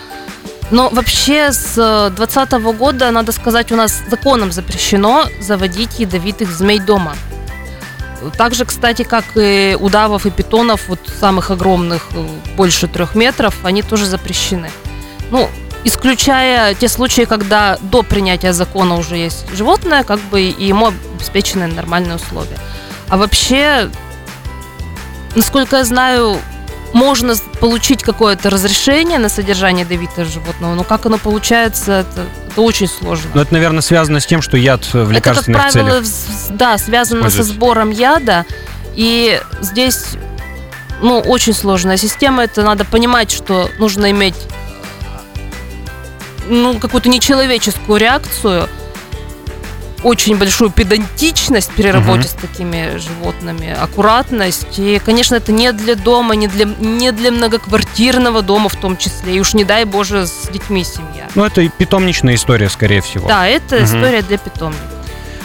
Но 0.70 0.88
вообще 0.88 1.52
с 1.52 1.74
2020 2.16 2.72
года, 2.72 3.10
надо 3.10 3.32
сказать, 3.32 3.72
у 3.72 3.76
нас 3.76 4.02
законом 4.08 4.52
запрещено 4.52 5.26
заводить 5.40 5.98
ядовитых 5.98 6.50
змей 6.50 6.78
дома. 6.78 7.14
Так 8.36 8.54
же, 8.54 8.64
кстати, 8.64 9.02
как 9.02 9.24
и 9.36 9.76
удавов 9.80 10.26
и 10.26 10.30
питонов, 10.30 10.88
вот 10.88 11.00
самых 11.20 11.50
огромных, 11.50 12.08
э, 12.14 12.26
больше 12.56 12.86
трех 12.88 13.14
метров, 13.14 13.54
они 13.64 13.82
тоже 13.82 14.06
запрещены. 14.06 14.70
Ну, 15.30 15.48
исключая 15.84 16.74
те 16.74 16.88
случаи, 16.88 17.24
когда 17.24 17.78
до 17.80 18.02
принятия 18.02 18.52
закона 18.52 18.96
уже 18.96 19.16
есть 19.16 19.46
животное, 19.54 20.04
как 20.04 20.20
бы 20.20 20.42
и 20.42 20.66
ему 20.66 20.92
обеспечены 21.14 21.66
нормальные 21.66 22.16
условия. 22.16 22.58
А 23.08 23.16
вообще, 23.16 23.90
насколько 25.34 25.76
я 25.76 25.84
знаю, 25.84 26.38
можно 26.92 27.34
получить 27.60 28.02
какое-то 28.02 28.50
разрешение 28.50 29.18
на 29.18 29.28
содержание 29.28 29.84
ядовитого 29.84 30.24
животного, 30.24 30.74
но 30.74 30.84
как 30.84 31.06
оно 31.06 31.18
получается, 31.18 32.00
это, 32.00 32.26
это 32.48 32.60
очень 32.60 32.88
сложно. 32.88 33.30
Но 33.34 33.42
это, 33.42 33.52
наверное, 33.52 33.80
связано 33.80 34.20
с 34.20 34.26
тем, 34.26 34.42
что 34.42 34.56
яд 34.56 34.84
в 34.84 34.94
это, 34.94 35.04
как 35.04 35.12
лекарственных 35.12 35.62
правило, 35.70 36.02
целях. 36.02 36.58
да, 36.58 36.78
связано 36.78 37.30
со 37.30 37.42
сбором 37.42 37.90
яда, 37.90 38.44
и 38.94 39.40
здесь 39.60 40.16
ну, 41.00 41.20
очень 41.20 41.54
сложная 41.54 41.96
система. 41.96 42.44
Это 42.44 42.62
надо 42.62 42.84
понимать, 42.84 43.30
что 43.30 43.70
нужно 43.78 44.10
иметь 44.10 44.34
ну, 46.48 46.78
какую-то 46.78 47.08
нечеловеческую 47.08 47.98
реакцию, 47.98 48.68
очень 50.02 50.36
большую 50.36 50.70
педантичность 50.70 51.70
при 51.72 51.88
работе 51.90 52.20
Мгм. 52.20 52.28
с 52.28 52.32
такими 52.32 52.96
животными, 52.96 53.70
аккуратность. 53.72 54.78
И, 54.78 55.00
конечно, 55.04 55.34
это 55.36 55.52
не 55.52 55.72
для 55.72 55.94
дома, 55.94 56.34
не 56.36 56.46
для, 56.48 56.64
не 56.64 57.12
для 57.12 57.30
многоквартирного 57.30 58.42
дома 58.42 58.68
в 58.68 58.76
том 58.76 58.96
числе. 58.96 59.36
И 59.36 59.40
уж 59.40 59.54
не 59.54 59.64
дай 59.64 59.84
боже 59.84 60.26
с 60.26 60.48
детьми 60.52 60.84
семья. 60.84 61.28
Ну, 61.34 61.44
это 61.44 61.60
и 61.62 61.68
питомничная 61.68 62.34
история, 62.34 62.68
скорее 62.68 63.00
всего. 63.00 63.28
Да, 63.28 63.46
это 63.46 63.76
Мгм. 63.76 63.84
история 63.84 64.22
для 64.22 64.38
питомника. 64.38 64.82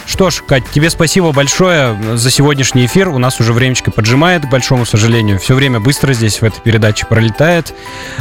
Что 0.06 0.30
ж, 0.30 0.42
Кать, 0.46 0.62
тебе 0.70 0.88
спасибо 0.88 1.32
большое 1.32 2.16
за 2.16 2.30
сегодняшний 2.30 2.86
эфир. 2.86 3.08
У 3.08 3.18
нас 3.18 3.40
уже 3.40 3.52
времечко 3.52 3.90
поджимает, 3.90 4.46
к 4.46 4.48
большому 4.48 4.86
сожалению. 4.86 5.38
Все 5.38 5.54
время 5.54 5.80
быстро 5.80 6.12
здесь 6.12 6.40
в 6.40 6.44
этой 6.44 6.60
передаче 6.60 7.06
пролетает. 7.06 7.74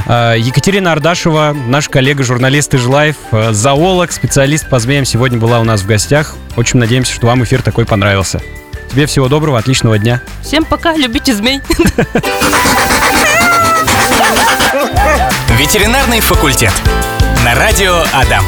А, 0.07 0.33
Екатерина 0.33 0.91
Ардашева, 0.91 1.55
наш 1.67 1.87
коллега, 1.87 2.23
журналист 2.23 2.73
IzhLife, 2.73 3.17
зоолог, 3.51 4.11
специалист 4.11 4.67
по 4.67 4.79
змеям, 4.79 5.05
сегодня 5.05 5.37
была 5.37 5.59
у 5.59 5.63
нас 5.63 5.81
в 5.81 5.85
гостях. 5.85 6.35
Очень 6.57 6.79
надеемся, 6.79 7.13
что 7.13 7.27
вам 7.27 7.43
эфир 7.43 7.61
такой 7.61 7.85
понравился. 7.85 8.41
Тебе 8.91 9.05
всего 9.05 9.27
доброго, 9.27 9.59
отличного 9.59 9.99
дня. 9.99 10.21
Всем 10.41 10.65
пока, 10.65 10.95
любите 10.95 11.35
змей. 11.35 11.61
Ветеринарный 15.57 16.19
факультет. 16.19 16.73
На 17.43 17.55
радио 17.55 18.03
Адам. 18.13 18.43